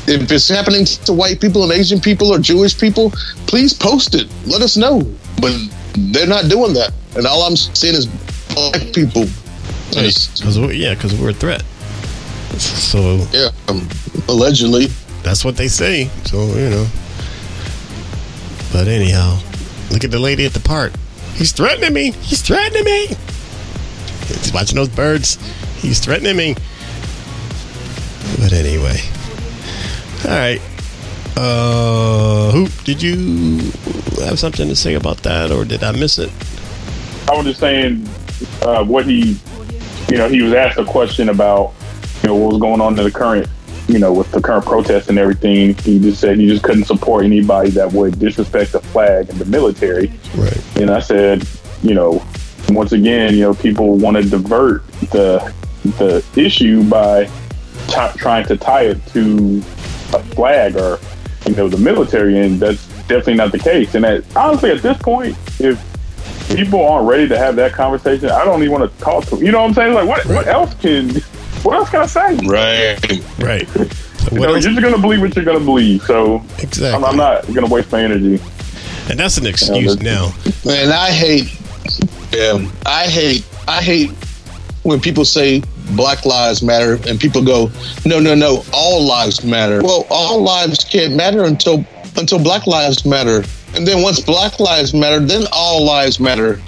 [0.05, 3.11] If it's happening to white people and Asian people or Jewish people,
[3.47, 4.29] please post it.
[4.47, 5.03] Let us know.
[5.41, 5.57] But
[5.95, 6.93] they're not doing that.
[7.17, 8.07] And all I'm seeing is
[8.55, 9.27] black people.
[9.91, 11.63] Because yeah, because we're a threat.
[12.59, 13.89] So yeah, um,
[14.29, 14.87] allegedly.
[15.23, 16.11] That's what they say.
[16.25, 16.87] So you know.
[18.73, 19.39] But anyhow,
[19.91, 20.93] look at the lady at the park.
[21.35, 22.13] He's threatening me.
[22.13, 23.07] He's threatening me.
[24.27, 25.39] He's watching those birds.
[25.81, 26.55] He's threatening me.
[28.39, 28.99] But anyway.
[30.25, 30.61] All right.
[31.37, 33.73] Uh, Hoop, did you
[34.25, 36.31] have something to say about that, or did I miss it?
[37.29, 38.09] I was just saying
[38.63, 39.39] uh, what he,
[40.09, 41.73] you know, he was asked a question about,
[42.23, 43.49] you know, what was going on in the current,
[43.89, 45.75] you know, with the current protests and everything.
[45.79, 49.45] He just said he just couldn't support anybody that would disrespect the flag and the
[49.47, 50.13] military.
[50.37, 50.77] Right.
[50.77, 51.47] And I said,
[51.83, 52.25] you know,
[52.69, 55.53] once again, you know, people want to divert the
[55.99, 57.25] the issue by
[57.89, 59.59] t- trying to tie it to
[60.15, 61.01] a flag or
[61.47, 63.95] you know, the military, and that's definitely not the case.
[63.95, 65.79] And that, honestly, at this point, if
[66.55, 69.45] people aren't ready to have that conversation, I don't even want to talk to them.
[69.45, 69.95] You know what I'm saying?
[69.95, 71.21] Like, what what else can
[71.63, 72.47] what else can I say?
[72.47, 72.99] Right,
[73.39, 73.69] right.
[74.31, 76.03] You know, you're just gonna believe what you're gonna believe.
[76.05, 78.41] So exactly, I'm, I'm not gonna waste my energy.
[79.11, 80.33] And that's an excuse now.
[80.65, 81.53] Man, I hate.
[82.33, 83.45] Yeah, I hate.
[83.67, 84.11] I hate
[84.85, 87.71] when people say Black Lives Matter and people go,
[88.05, 89.83] no, no, no, all lives matter.
[89.83, 91.85] Well, all lives can't matter until
[92.17, 93.43] until Black Lives Matter,
[93.75, 96.61] and then once Black Lives Matter, then all lives matter.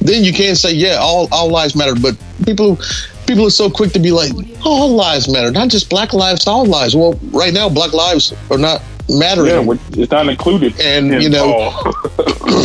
[0.00, 1.94] Then you can't say, yeah, all all lives matter.
[1.94, 2.78] But people
[3.26, 4.32] people are so quick to be like,
[4.64, 6.94] all lives matter, not just Black lives, all lives.
[6.96, 9.66] Well, right now, Black lives are not mattering.
[9.66, 11.72] Yeah, it's not included, and you know,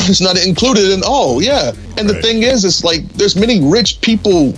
[0.08, 1.42] it's not included in all.
[1.42, 4.50] Yeah, and the thing is, it's like there's many rich people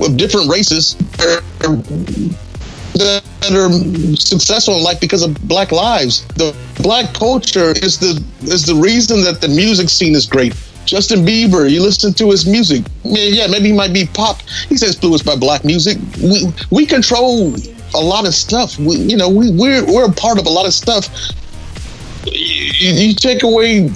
[0.00, 0.94] of different races
[2.94, 6.26] that are successful in life because of Black lives.
[6.28, 10.54] The Black culture is the is the reason that the music scene is great.
[10.84, 12.84] Justin Bieber, you listen to his music.
[13.04, 14.40] Yeah, maybe he might be pop.
[14.68, 15.98] He's influenced by black music.
[16.22, 17.54] We we control
[17.94, 18.78] a lot of stuff.
[18.78, 21.08] We, you know, we we're we're a part of a lot of stuff.
[22.24, 23.88] You, you take away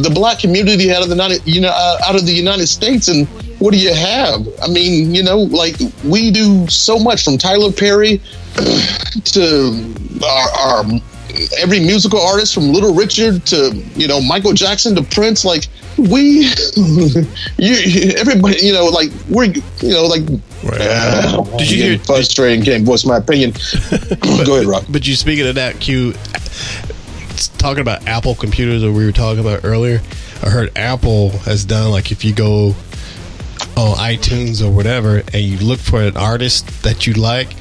[0.00, 3.08] the black community out of the United, you know uh, out of the United States,
[3.08, 3.26] and
[3.58, 4.46] what do you have?
[4.62, 8.20] I mean, you know, like we do so much from Tyler Perry
[9.24, 10.84] to our, our
[11.58, 15.44] every musical artist from Little Richard to you know Michael Jackson to Prince.
[15.44, 15.68] Like
[15.98, 16.50] we,
[17.56, 20.22] you, everybody, you know, like we're, you know, like.
[20.64, 21.98] Uh, Did you hear?
[22.00, 22.64] Frustrating.
[22.64, 23.52] Can't voice my opinion.
[24.20, 24.84] Go ahead, Rock.
[24.88, 26.12] But you speaking of that, Q,
[27.58, 30.00] talking about Apple computers, that we were talking about earlier.
[30.42, 32.74] I heard Apple has done like if you go
[33.76, 37.52] on iTunes or whatever, and you look for an artist that you like,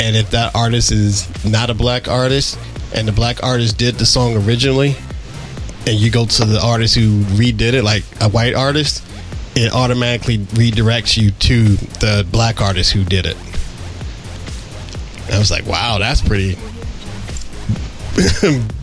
[0.00, 2.58] and if that artist is not a black artist,
[2.94, 4.96] and the black artist did the song originally,
[5.86, 9.04] and you go to the artist who redid it, like a white artist,
[9.54, 13.36] it automatically redirects you to the black artist who did it.
[15.30, 16.54] I was like, wow, that's pretty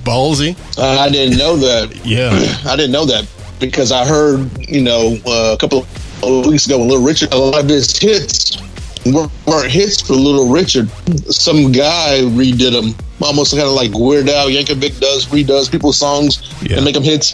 [0.04, 0.58] ballsy.
[0.78, 2.00] Uh, I didn't know that.
[2.06, 2.32] Yeah,
[2.66, 3.28] I didn't know that
[3.60, 5.86] because I heard, you know, uh, a couple
[6.24, 8.58] of weeks ago when Little Richard, a lot of his hits
[9.06, 10.90] weren't hits for Little Richard.
[11.32, 16.54] Some guy redid them, almost kind of like Weird Al Yankovic does, redoes people's songs
[16.64, 16.78] yeah.
[16.78, 17.34] and make them hits.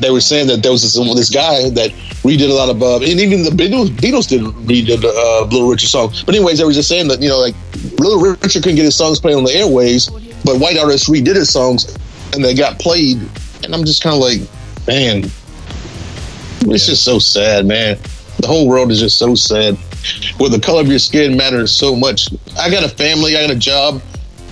[0.00, 1.90] They were saying that there was this, this guy that
[2.22, 5.88] redid a lot of, uh, and even the Beatles, Beatles did redid uh, Little Richard
[5.88, 6.12] song.
[6.24, 7.54] But anyways, they were just saying that you know, like
[7.98, 10.08] Little Richard couldn't get his songs played on the airways,
[10.44, 11.96] but white artists redid his songs
[12.32, 13.18] and they got played.
[13.64, 14.40] And I'm just kind of like,
[14.86, 16.92] man, it's yeah.
[16.92, 17.98] just so sad, man.
[18.38, 19.76] The whole world is just so sad
[20.38, 22.28] where the color of your skin matters so much.
[22.58, 24.02] I got a family, I got a job,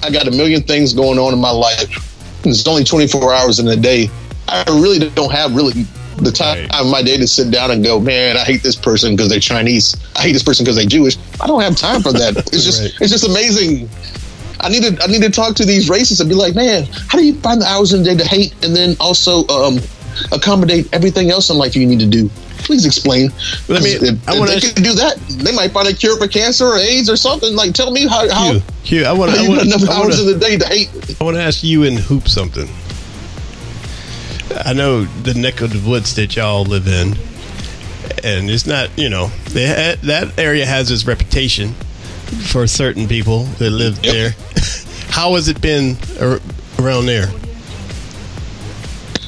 [0.03, 2.05] I got a million things going on in my life.
[2.45, 4.09] It's only 24 hours in a day.
[4.47, 5.85] I really don't have really
[6.17, 6.81] the time right.
[6.81, 9.41] of my day to sit down and go, man, I hate this person because they're
[9.41, 9.97] Chinese.
[10.17, 11.17] I hate this person because they're Jewish.
[11.41, 12.37] I don't have time for that.
[12.53, 12.93] It's just right.
[13.01, 13.89] it's just amazing.
[14.61, 17.19] I need to I need to talk to these racists and be like, man, how
[17.19, 19.79] do you find the hours in the day to hate and then also um,
[20.33, 22.31] accommodate everything else in life you need to do?
[22.59, 23.31] Please explain.
[23.69, 26.29] I mean, if, I if they can do that, they might find a cure for
[26.29, 27.55] cancer or AIDS or something.
[27.55, 28.29] Like, tell me how.
[28.29, 29.61] how Hugh, Hugh I want to.
[29.61, 31.21] enough I hours wanna, in the day to hate.
[31.21, 32.69] I want to ask you and Hoop something.
[34.65, 37.17] I know the neck of the woods that y'all live in,
[38.25, 38.91] and it's not.
[38.99, 41.73] You know, they that area has its reputation
[42.51, 44.15] for certain people that live yep.
[44.15, 44.31] there.
[45.11, 45.97] how has it been
[46.79, 47.29] around there?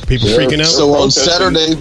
[0.06, 0.36] People yeah.
[0.38, 0.66] freaking out.
[0.66, 1.76] So on Saturday,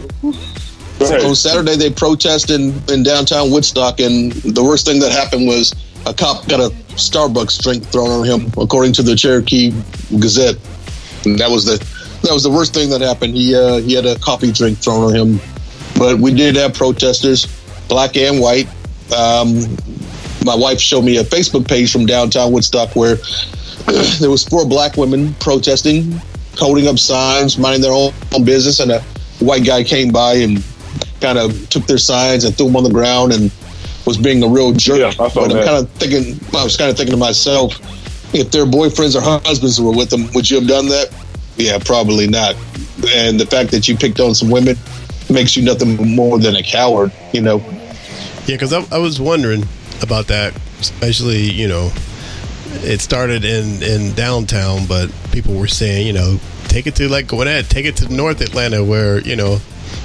[1.12, 5.74] on Saturday, they protested in, in downtown Woodstock, and the worst thing that happened was
[6.05, 9.72] a cop got a Starbucks drink thrown on him, according to the Cherokee
[10.20, 10.57] Gazette.
[11.26, 11.78] And that was the
[12.24, 13.36] that was the worst thing that happened.
[13.36, 15.39] He uh, he had a coffee drink thrown on him,
[15.97, 17.47] but we did have protesters,
[17.88, 18.68] black and white.
[19.16, 19.62] Um,
[20.45, 23.16] my wife showed me a Facebook page from downtown Woodstock where
[24.20, 26.20] there was four black women protesting,
[26.57, 29.01] holding up signs, minding their own business, and a
[29.39, 30.64] white guy came by and
[31.22, 33.52] kind of took their signs and threw them on the ground and
[34.06, 35.00] was being a real jerk.
[35.00, 37.74] Yeah, but I'm kind of thinking, I was kind of thinking to myself,
[38.34, 41.14] if their boyfriends or husbands were with them, would you have done that?
[41.58, 42.56] Yeah, probably not.
[43.14, 44.78] And the fact that you picked on some women
[45.30, 47.58] makes you nothing more than a coward, you know?
[47.58, 49.66] Yeah, because I, I was wondering
[50.02, 51.92] about that, especially, you know,
[52.82, 57.28] it started in, in downtown, but people were saying, you know, take it to like
[57.28, 59.60] Gwinnett, take it to North Atlanta where, you know,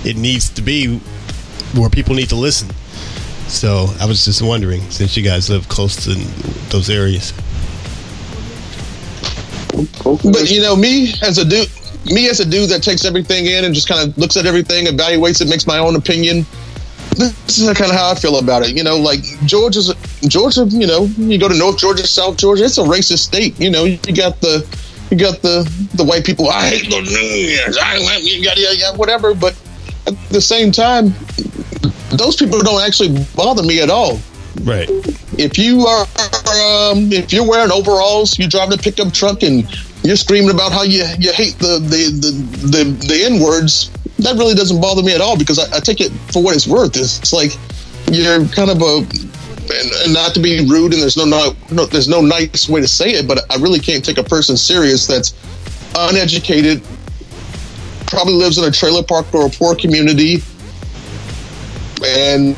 [0.05, 0.98] it needs to be
[1.74, 2.68] where people need to listen.
[3.48, 6.14] So I was just wondering, since you guys live close to
[6.70, 7.32] those areas.
[10.05, 11.68] But you know, me as a dude,
[12.07, 14.86] me as a dude that takes everything in and just kind of looks at everything,
[14.86, 16.46] evaluates it, makes my own opinion.
[17.16, 18.76] This is kind of how I feel about it.
[18.76, 20.66] You know, like Georgia's Georgia.
[20.68, 22.64] You know, you go to North Georgia, South Georgia.
[22.64, 23.59] It's a racist state.
[23.61, 24.66] You know, you got the
[25.11, 25.62] you got the
[25.94, 26.48] the white people.
[26.48, 27.78] I hate the Unions.
[27.80, 29.34] I want you whatever.
[29.34, 29.55] But
[30.07, 31.14] at the same time,
[32.16, 34.20] those people don't actually bother me at all.
[34.62, 34.88] Right.
[35.36, 39.66] If you are, um, if you're wearing overalls, you're driving a pickup truck, and
[40.05, 42.30] you're screaming about how you you hate the the the
[42.68, 46.00] the, the n words, that really doesn't bother me at all because I, I take
[46.00, 46.96] it for what it's worth.
[46.96, 47.52] It's, it's like
[48.12, 49.05] you're kind of a
[49.64, 52.80] and, and not to be rude, and there's no, no no there's no nice way
[52.80, 55.34] to say it, but I really can't take a person serious that's
[55.96, 56.82] uneducated,
[58.07, 60.42] probably lives in a trailer park or a poor community,
[62.05, 62.57] and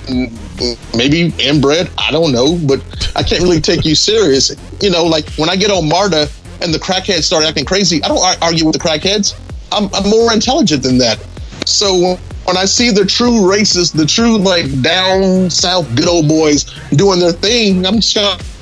[0.94, 1.90] maybe inbred.
[1.98, 2.80] I don't know, but
[3.14, 4.54] I can't really take you serious.
[4.80, 6.28] You know, like when I get on MARTA
[6.62, 9.38] and the crackheads start acting crazy, I don't argue with the crackheads.
[9.72, 11.18] I'm, I'm more intelligent than that.
[11.66, 16.64] So when I see the true racists, the true like down south good old boys
[16.90, 18.55] doing their thing, I'm just of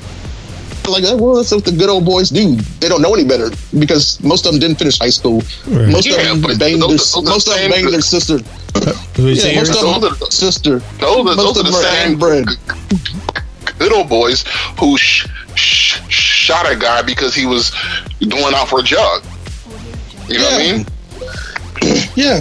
[0.93, 2.57] like, oh, well, that's what the good old boys do.
[2.80, 5.43] They don't know any better because most of them didn't finish high school.
[5.66, 5.89] Right.
[5.89, 8.39] Most Yeah, of them but banged those- their, those most of them banged their sister.
[8.39, 10.78] Yeah, Yeah, most of them Those are the- sister.
[10.99, 12.47] Those are, Most those of the them are same inbred.
[13.78, 14.45] good old boys
[14.78, 17.72] who sh- sh- shot a guy because he was
[18.28, 19.24] going out for a jog.
[20.28, 20.87] You know what I mean?
[22.16, 22.41] Yeah,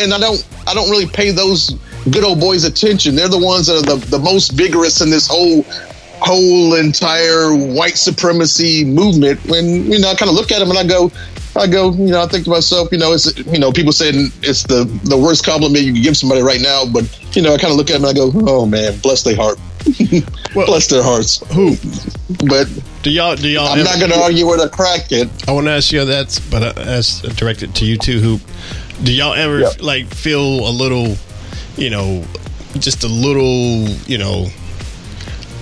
[0.00, 1.70] and I don't I don't really pay those
[2.10, 3.14] good old boys attention.
[3.14, 5.64] They're the ones that are the, the most vigorous in this whole
[6.20, 9.40] whole entire white supremacy movement.
[9.48, 11.10] When you know, I kind of look at them and I go,
[11.56, 14.30] I go, you know, I think to myself, you know, it's you know, people saying
[14.42, 17.04] it's the the worst compliment you can give somebody right now, but
[17.36, 19.36] you know, I kind of look at them and I go, oh man, bless their
[19.36, 19.58] heart,
[20.54, 21.42] bless their hearts.
[21.54, 21.76] Who?
[22.48, 22.68] But
[23.02, 23.34] Do y'all?
[23.36, 23.66] Do y'all?
[23.66, 25.48] I'm ever- not going to argue with a crackhead.
[25.48, 28.20] I want to ask you that, but as directed to you too.
[28.20, 28.40] Who
[29.02, 29.70] do y'all ever Yeah.
[29.80, 31.16] like feel a little,
[31.76, 32.24] you know,
[32.78, 34.46] just a little, you know,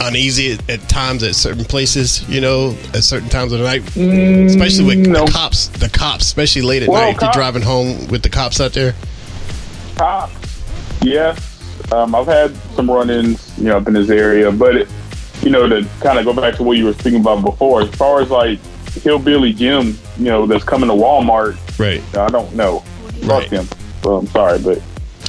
[0.00, 3.82] uneasy at, at times at certain places, you know, at certain times of the night,
[4.46, 5.24] especially with no.
[5.26, 5.68] the cops.
[5.68, 8.72] The cops, especially late at Well, night, if you're driving home with the cops out
[8.72, 8.94] there.
[9.96, 10.62] Cops,
[11.02, 11.44] yes.
[11.92, 14.88] Um, I've had some run-ins, you know, up in this area, but it,
[15.42, 17.88] you know, to kind of go back to what you were speaking about before, as
[17.94, 18.58] far as like
[19.02, 22.02] hillbilly Jim, you know, that's coming to Walmart, Right.
[22.16, 22.80] I don't know.
[23.22, 23.48] Fuck Right.
[23.50, 23.68] him.
[24.02, 24.80] So I'm sorry, but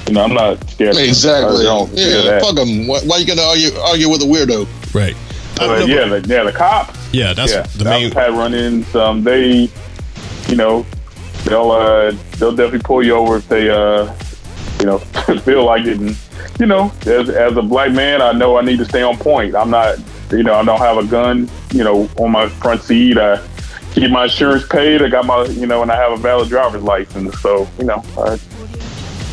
[0.09, 0.97] you know, I'm not scared.
[0.97, 1.67] Exactly.
[1.67, 2.87] I Yeah, fuck them.
[2.87, 4.67] Why, why you going to argue argue with a weirdo?
[4.93, 5.15] Right.
[5.59, 7.13] I But yeah, the, yeah, the cops.
[7.13, 8.07] yeah, that's yeah, the main.
[8.07, 8.95] I've had run-ins.
[8.95, 9.69] Um, they,
[10.47, 10.85] you know,
[11.43, 14.13] they'll uh, they'll definitely pull you over if they, uh,
[14.79, 14.97] you know,
[15.43, 15.99] feel like it.
[15.99, 16.17] And
[16.59, 19.53] you know, as as a black man, I know I need to stay on point.
[19.53, 19.97] I'm not,
[20.31, 23.17] you know, I don't have a gun, you know, on my front seat.
[23.17, 23.45] I
[23.91, 25.03] keep my insurance paid.
[25.03, 27.39] I got my, you know, and I have a valid driver's license.
[27.41, 28.39] So, you know, I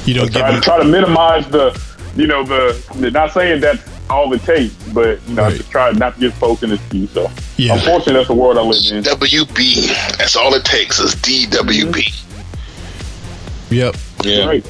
[0.07, 0.61] You don't give try, them.
[0.63, 1.79] try to minimize the,
[2.17, 3.11] you know, the.
[3.11, 5.57] Not saying that's all it takes, but you know, I Right.
[5.57, 7.09] just try not to get folks in the queue.
[7.13, 7.75] So, Yeah.
[7.75, 9.03] unfortunately, that's the world I live in.
[9.03, 9.89] WB.
[10.17, 12.15] That's all it takes is DWB.
[13.71, 13.97] Yep.
[14.23, 14.47] Yeah.
[14.47, 14.65] Right.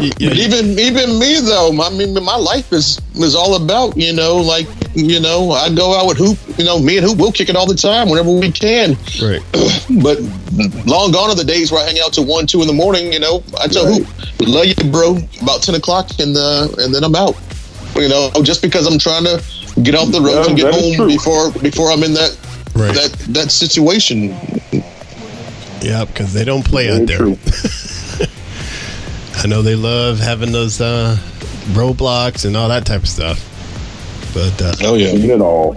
[0.00, 3.96] Y- yeah, But even even me though, I mean, my life is is all about
[3.96, 6.38] you know, like you know, I go out with Hoop.
[6.58, 8.96] You know, me and Hoop we'll kick it all the time whenever we can.
[9.22, 9.42] Right.
[10.02, 10.20] But
[10.86, 13.12] long gone are the days where I hang out till one, two in the morning.
[13.12, 14.06] You know, I tell Hoop,
[14.40, 15.18] love you, bro.
[15.42, 17.34] About ten o'clock, and uh, and then I'm out.
[17.96, 19.42] You know, just because I'm trying to
[19.82, 21.06] get off the road Yeah, and get home true.
[21.08, 22.36] before before I'm in that
[22.74, 22.94] Right.
[22.94, 24.30] that that situation.
[25.82, 27.34] Yeah, because they don't play out there.
[29.38, 29.50] Very true.
[29.50, 31.16] I know they love having those uh,
[31.72, 33.44] roadblocks and all that type of stuff.
[34.34, 35.12] But uh, Oh yeah.
[35.12, 35.74] You know,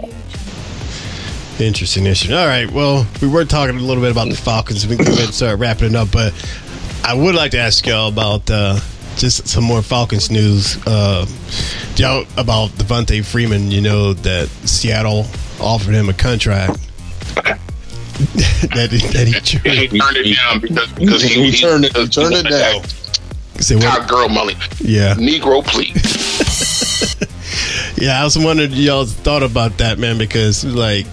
[1.58, 2.34] interesting issue.
[2.34, 4.86] All right, well, we were talking a little bit about the Falcons.
[4.86, 6.32] We can go ahead and start wrapping it up, but
[7.04, 8.78] I would like to ask y'all about uh,
[9.16, 10.76] just some more Falcons news.
[10.86, 11.26] Uh,
[11.96, 13.70] y'all about Devonta Freeman.
[13.70, 15.26] You know that Seattle
[15.60, 16.78] offered him a contract.
[17.34, 22.06] that he, that he He turned it down because, because he, He turned it- he
[22.08, 22.82] turned it down.
[23.62, 23.84] Say what?
[23.84, 24.54] Top girl money.
[24.80, 25.14] Yeah.
[25.14, 26.32] Negro, please.
[28.02, 31.06] Yeah, I was wondering y'all thought about that, man, because like,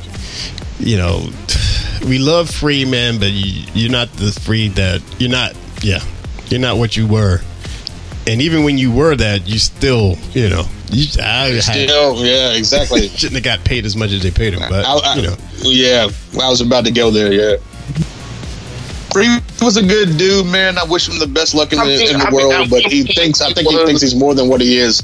[0.79, 1.29] you know,
[2.07, 5.55] we love free, man, but you, you're not the free that you're not.
[5.83, 5.99] Yeah,
[6.47, 7.41] you're not what you were,
[8.25, 13.07] and even when you were that, you still, you know, you I Still, yeah, exactly.
[13.09, 15.35] shouldn't have got paid as much as they paid him, but I, I, you know,
[15.59, 16.09] yeah,
[16.41, 17.31] I was about to go there.
[17.31, 17.57] Yeah,
[19.11, 20.77] Free was a good dude, man.
[20.77, 23.03] I wish him the best luck in the, in the I mean, world, but he
[23.03, 23.41] thinks.
[23.41, 25.01] I think he thinks he's more than what he is.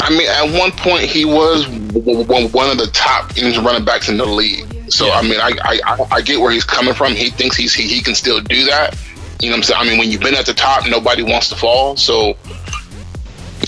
[0.00, 4.24] I mean, at one point, he was one of the top running backs in the
[4.26, 4.66] league.
[4.90, 7.12] So I mean, I, I I- I get where he's coming from.
[7.14, 8.96] He thinks he's he, he can still do that.
[9.40, 9.80] You know what I'm saying?
[9.80, 11.96] I mean, when you've been at the top, nobody wants to fall.
[11.96, 12.36] So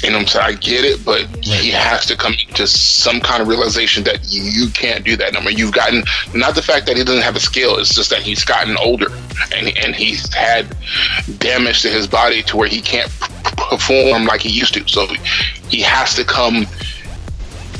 [0.02, 0.46] you know what I'm saying?
[0.46, 4.42] I get it, but he has to come to some kind of realization that you,
[4.42, 5.50] you can't do that no more.
[5.50, 6.04] You've gotten
[6.34, 9.08] not the fact that he doesn't have a skill, it's just that he's gotten older
[9.52, 10.74] and and he's had
[11.38, 13.10] damage to his body to where he can't
[13.56, 14.88] perform like he used to.
[14.88, 15.06] So
[15.68, 16.66] he has to come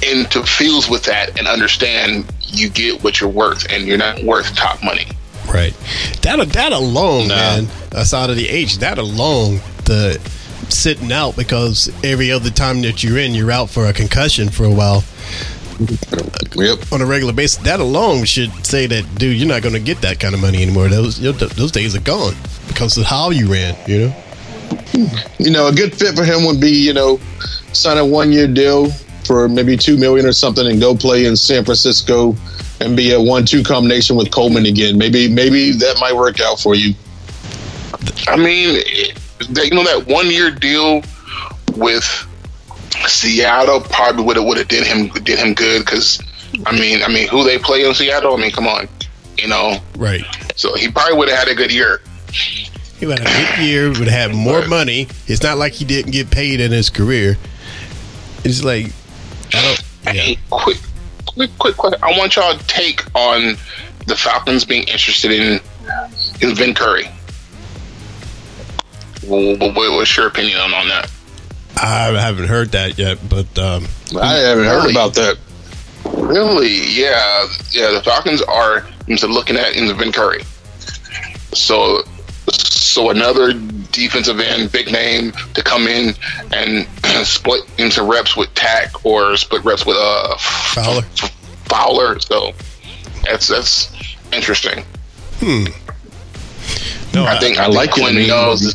[0.03, 4.55] into fields with that and understand you get what you're worth and you're not worth
[4.55, 5.07] top money.
[5.47, 5.75] Right.
[6.23, 7.69] That that alone, man.
[7.93, 10.21] Aside of the age, that alone, the
[10.71, 14.65] sitting out because every other time that you're in, you're out for a concussion for
[14.65, 15.05] a while.
[16.55, 16.93] Yep.
[16.93, 20.03] On a regular basis, that alone should say that, dude, you're not going to get
[20.03, 20.89] that kind of money anymore.
[20.89, 22.35] Those those days are gone
[22.69, 23.77] because of how you ran.
[23.89, 24.17] You know.
[25.39, 27.19] You know, a good fit for him would be, you know,
[27.73, 28.91] sign a one year deal
[29.25, 32.37] for maybe two million or something and go play in San Francisco
[32.81, 34.99] and be a one two combination with Coleman again.
[34.99, 36.95] Maybe maybe that might work out for you.
[38.29, 39.17] I mean, it-
[39.51, 41.03] that, you know that one year deal
[41.77, 42.05] with
[43.07, 46.21] Seattle probably would have would have did him did him good because
[46.67, 48.89] I mean I mean who they play in Seattle I mean come on
[49.39, 50.23] you know Right.
[50.57, 52.01] so he probably would have had a good year
[52.99, 55.09] He would have a good year, would have more money.
[55.27, 57.39] It's not like he didn't get paid in his career.
[58.45, 58.93] It's like
[59.55, 60.15] I don't.
[60.15, 60.79] Hey, quick,
[61.27, 61.95] quick, quick, quick.
[62.03, 63.57] I want y'all to take on
[64.07, 65.61] the Falcons being interested in
[66.43, 67.09] in Vin Curry.
[69.23, 71.11] Wh- wh- wh- What's your opinion on, that?
[71.77, 73.87] I haven't heard that yet, but um,
[74.21, 74.93] I haven't heard Really?
[74.93, 75.39] about that.
[76.05, 76.75] Really?
[76.91, 77.91] Yeah, yeah.
[77.93, 78.87] The Falcons are
[79.33, 80.43] looking at into Vin Curry.
[81.53, 82.03] So,
[82.53, 83.53] so another
[83.93, 86.15] defensive end, big name, to come in
[86.53, 86.87] and
[87.27, 91.03] split into reps with Takk or split reps with uh Fowler.
[91.67, 92.19] Fowler.
[92.21, 92.53] So
[93.25, 93.93] that's that's
[94.33, 94.85] interesting.
[95.39, 95.65] Hmm.
[97.15, 97.91] No, I think I I, like.
[97.91, 98.75] I Quinn knows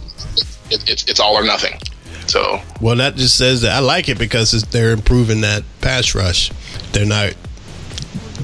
[0.69, 1.79] it, it, it's it's all or nothing.
[2.27, 6.15] So Well, that just says that I like it because it's, they're improving that pass
[6.15, 6.51] rush.
[6.91, 7.35] They're not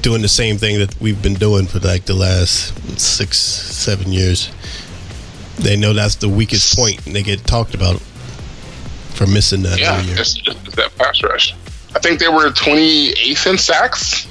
[0.00, 4.50] doing the same thing that we've been doing for like the last six, seven years.
[5.58, 8.00] They know that's the weakest point, and they get talked about
[9.14, 10.20] for missing that yeah, every year.
[10.20, 11.54] it's, it's that pass rush.
[11.94, 14.26] I think they were 28th in sacks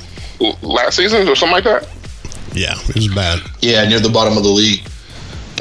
[0.62, 1.88] last season or something like that.
[2.54, 3.42] Yeah, it was bad.
[3.62, 4.82] Yeah, near the bottom of the league.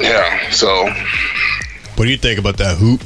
[0.01, 0.49] Yeah.
[0.49, 0.89] So
[1.95, 3.01] What do you think about that hoop?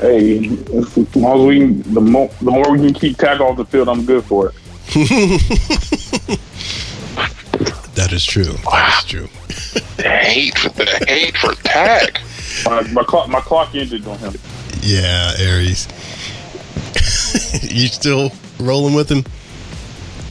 [0.00, 3.56] Hey, as long as we can, the more the more we can keep Takk off
[3.56, 4.54] the field, I'm good for it.
[7.96, 8.44] That is true.
[8.44, 9.28] That is true.
[9.96, 12.20] hate for the hate for Takk.
[12.66, 14.34] My, my clock my clock ended on him.
[14.82, 15.88] Yeah, Aries.
[17.62, 18.30] you still
[18.60, 19.24] rolling with him?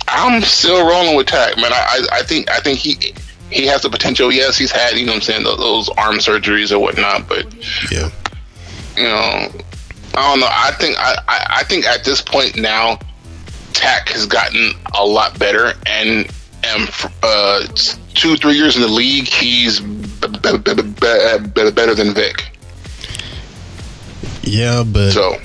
[0.07, 1.73] I'm still rolling with Takk, man.
[1.73, 3.13] I, I I think I think he
[3.51, 4.31] he has the potential.
[4.31, 7.45] Yes, he's had you know what I'm saying those, those arm surgeries or whatnot, but
[7.91, 8.09] Yeah.
[8.97, 9.49] you know,
[10.15, 10.47] I don't know.
[10.49, 12.97] I think I, I, I think at this point now,
[13.73, 16.27] Takk has gotten a lot better, and
[16.63, 16.89] and
[17.21, 17.67] uh,
[18.13, 22.57] two three years in the league, he's b- b- b- better than Vic.
[24.43, 25.35] Yeah, but So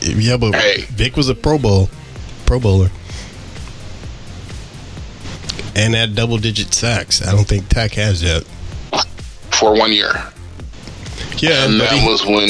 [0.00, 0.82] yeah, but Hey.
[0.90, 1.90] Vic was a Pro Bowl,
[2.46, 2.90] Pro Bowler,
[5.76, 7.24] and had double digit sacks.
[7.24, 8.44] I don't think Takk has yet.
[9.52, 10.10] for one year,
[11.38, 12.48] Yeah, and that was when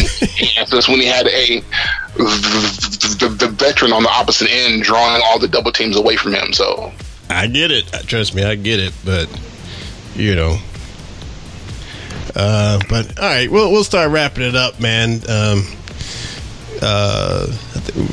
[0.71, 1.61] that's when he had a
[2.17, 6.53] the, the veteran on the opposite end drawing all the double teams away from him.
[6.53, 6.93] So
[7.29, 7.87] I get it.
[8.07, 8.95] Trust me, I get it.
[9.05, 9.29] But
[10.15, 10.59] you know,
[12.35, 15.21] uh, but all right, we'll we'll start wrapping it up, man.
[15.29, 15.67] Um,
[16.81, 17.47] uh,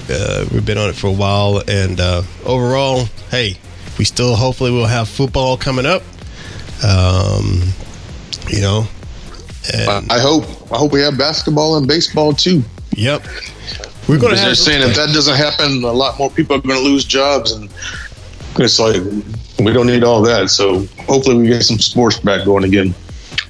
[0.10, 3.57] uh, we've been on it for a while, and uh, overall, hey,
[3.98, 6.02] we still hopefully we'll have football coming up.
[6.84, 7.61] Um,
[8.49, 8.88] you know,
[9.74, 12.64] and I hope I hope we have basketball and baseball too.
[12.95, 13.24] yep,
[14.07, 16.57] we're going to Because they're have saying if that doesn't happen, a lot more people
[16.57, 17.70] are going to lose jobs, and
[18.57, 19.02] it's like
[19.60, 20.49] we don't need all that.
[20.49, 22.94] So hopefully, we get some sports back going again.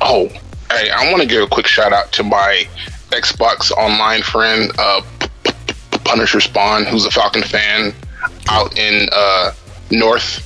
[0.01, 0.27] Oh,
[0.71, 2.65] hey, I want to give a quick shout out to my
[3.09, 5.53] Xbox Online friend, uh, P- P-
[5.91, 7.93] P- Punisher Spawn, who's a Falcon fan
[8.49, 9.51] out in uh,
[9.97, 10.41] North,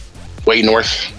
[0.45, 1.13] way north.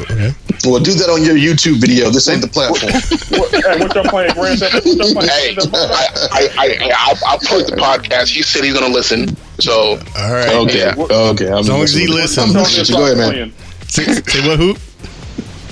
[0.00, 0.32] Okay.
[0.64, 2.10] Well, do that on your YouTube video.
[2.10, 2.92] This ain't the platform.
[3.38, 4.32] What, hey, what y'all playing?
[4.34, 4.74] Grand Theft?
[4.74, 5.28] What y'all playing?
[5.30, 5.94] Hey, Grand Theft Auto?
[5.94, 8.28] I, I, I, I, I'll plug the podcast.
[8.34, 9.36] He said he's going to listen.
[9.60, 10.52] So, all right.
[10.66, 10.94] Okay, Yeah.
[10.98, 11.46] okay.
[11.48, 12.54] I'm As long as he listening.
[12.54, 12.56] listens.
[12.56, 12.98] I'm What y'all listening.
[12.98, 13.52] Go ahead, man.
[13.88, 14.78] Say, say what hoop?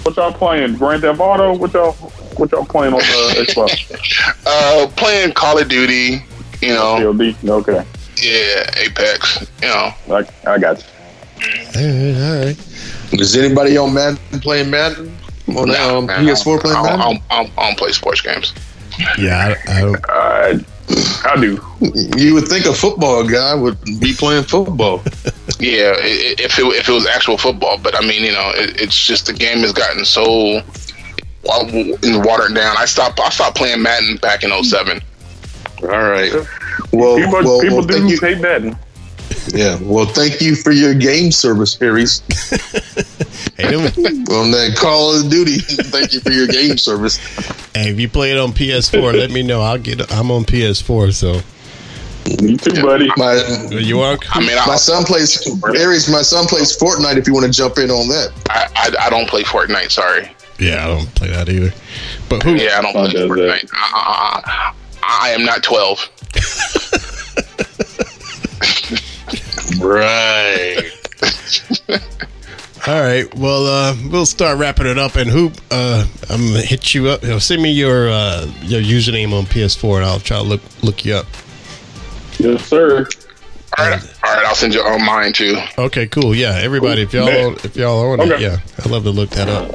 [0.04, 0.76] What y'all playing?
[0.76, 1.54] Grand Theft Auto?
[1.56, 1.92] What y'all
[2.36, 4.46] what y'all playing on the Xbox?
[4.46, 6.24] uh, playing Call of Duty,
[6.60, 7.34] you know, COD?
[7.44, 7.84] Okay,
[8.22, 9.92] yeah, Apex, you know.
[10.10, 10.84] I, I got you.
[11.74, 13.20] All right, all right.
[13.20, 15.16] Is anybody on Madden playing Madden?
[15.48, 16.98] On No, um, man, PS4 I playing don't, I Madden?
[16.98, 18.54] don't, I don't, I don't play sports games.
[19.18, 20.04] Yeah, I, I don't.
[20.08, 20.58] Uh,
[21.24, 21.60] I do.
[22.18, 25.02] You would think a football guy would be playing football.
[25.58, 28.50] Yeah, i- i- if it, if it was actual football, but I mean, you know,
[28.54, 30.60] it, it's just the game has gotten so
[31.44, 31.62] wa-
[32.24, 32.74] watered down.
[32.78, 35.00] I stopped I stopped playing Madden back in 07.
[35.82, 36.32] All right.
[36.92, 38.18] Well, People, well, people well, thank do you.
[38.20, 38.76] pay Madden.
[39.48, 39.78] Yeah.
[39.82, 42.22] Well, thank you for your game service, Aries.
[43.56, 43.82] Hey, them-
[44.30, 45.58] on that Call of Duty.
[45.58, 47.16] thank you for your game service.
[47.74, 49.60] hey, if you play it on PS4, let me know.
[49.60, 50.10] I'll get.
[50.12, 51.40] I'm on PS4, so
[52.42, 53.10] Me too, buddy.
[53.16, 53.34] My
[53.70, 54.16] you are.
[54.30, 55.46] I mean, my I, son plays
[55.76, 56.08] Aries.
[56.10, 57.16] My son plays Fortnite.
[57.18, 59.90] If you want to jump in on that, I, I, I don't play Fortnite.
[59.90, 60.34] Sorry.
[60.58, 61.72] Yeah, I don't play that either.
[62.28, 62.54] But who?
[62.54, 63.68] Yeah, I don't play Fortnite.
[63.74, 66.08] I, I, I am not 12.
[69.82, 70.90] Right?
[72.84, 73.32] All right.
[73.36, 75.14] Well, uh, we'll start wrapping it up.
[75.14, 77.22] And hoop, uh, I'm gonna hit you up.
[77.22, 80.60] You know, send me your uh, your username on PS4, and I'll try to look
[80.82, 81.26] look you up.
[82.38, 83.06] Yes, sir.
[83.78, 84.44] All right, all right.
[84.44, 85.56] I'll send you on mine too.
[85.78, 86.34] Okay, cool.
[86.34, 87.54] Yeah, everybody, if y'all Man.
[87.62, 89.70] if y'all are on it, yeah, I'd love to look that up.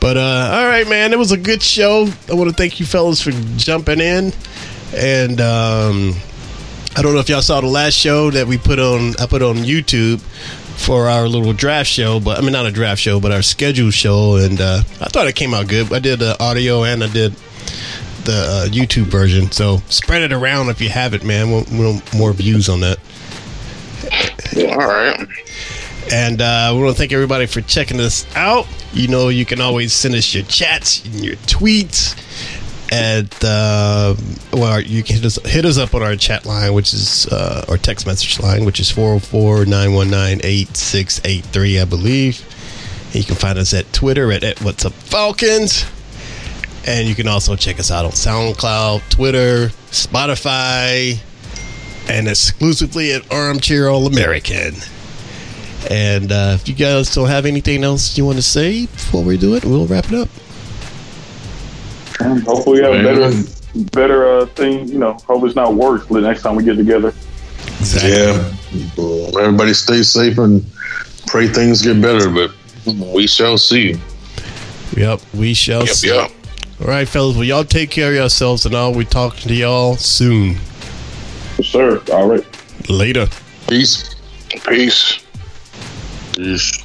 [0.00, 2.08] But uh, all right, man, it was a good show.
[2.30, 4.32] I want to thank you fellas for jumping in,
[4.94, 6.14] and um,
[6.96, 9.14] I don't know if y'all saw the last show that we put on.
[9.20, 10.20] I put on YouTube
[10.76, 13.94] for our little draft show, but I mean not a draft show, but our scheduled
[13.94, 15.92] show, and uh, I thought it came out good.
[15.92, 17.32] I did the audio and I did
[18.24, 21.50] the uh, YouTube version, so spread it around if you have it, man.
[21.50, 22.98] We we want more views on that.
[24.56, 25.28] All right.
[26.12, 28.66] And uh, we want to thank everybody for checking us out.
[28.92, 32.16] You know, you can always send us your chats and your tweets.
[32.90, 34.16] At uh,
[34.52, 37.78] well, you can us, hit us up on our chat line, which is uh, our
[37.78, 42.44] text message line, which is 404 919 8683, I believe.
[43.06, 45.84] And you can find us at Twitter at, at What's Up Falcons.
[46.86, 51.18] And you can also check us out on SoundCloud, Twitter, Spotify,
[52.08, 54.74] and exclusively at Armchair All American.
[55.88, 59.38] And uh, if you guys don't have anything else you want to say before we
[59.38, 60.28] do it, we'll wrap it up.
[62.44, 63.42] Hopefully, we have a better,
[63.92, 64.88] better uh, thing.
[64.88, 67.14] You know, hope it's not worse the next time we get together.
[68.02, 68.52] Yeah.
[69.40, 70.64] Everybody stay safe and
[71.26, 72.52] pray things get better, but
[73.14, 73.96] we shall see.
[74.96, 76.08] Yep, we shall Yep, see.
[76.08, 76.30] yep.
[76.80, 77.36] All right, fellas.
[77.36, 80.56] Well, y'all take care of yourselves, and I'll be talking to y'all soon.
[81.58, 82.02] Yes, sir.
[82.12, 82.44] All right.
[82.90, 83.28] Later.
[83.68, 84.14] Peace.
[84.66, 85.18] Peace.
[86.34, 86.84] Peace.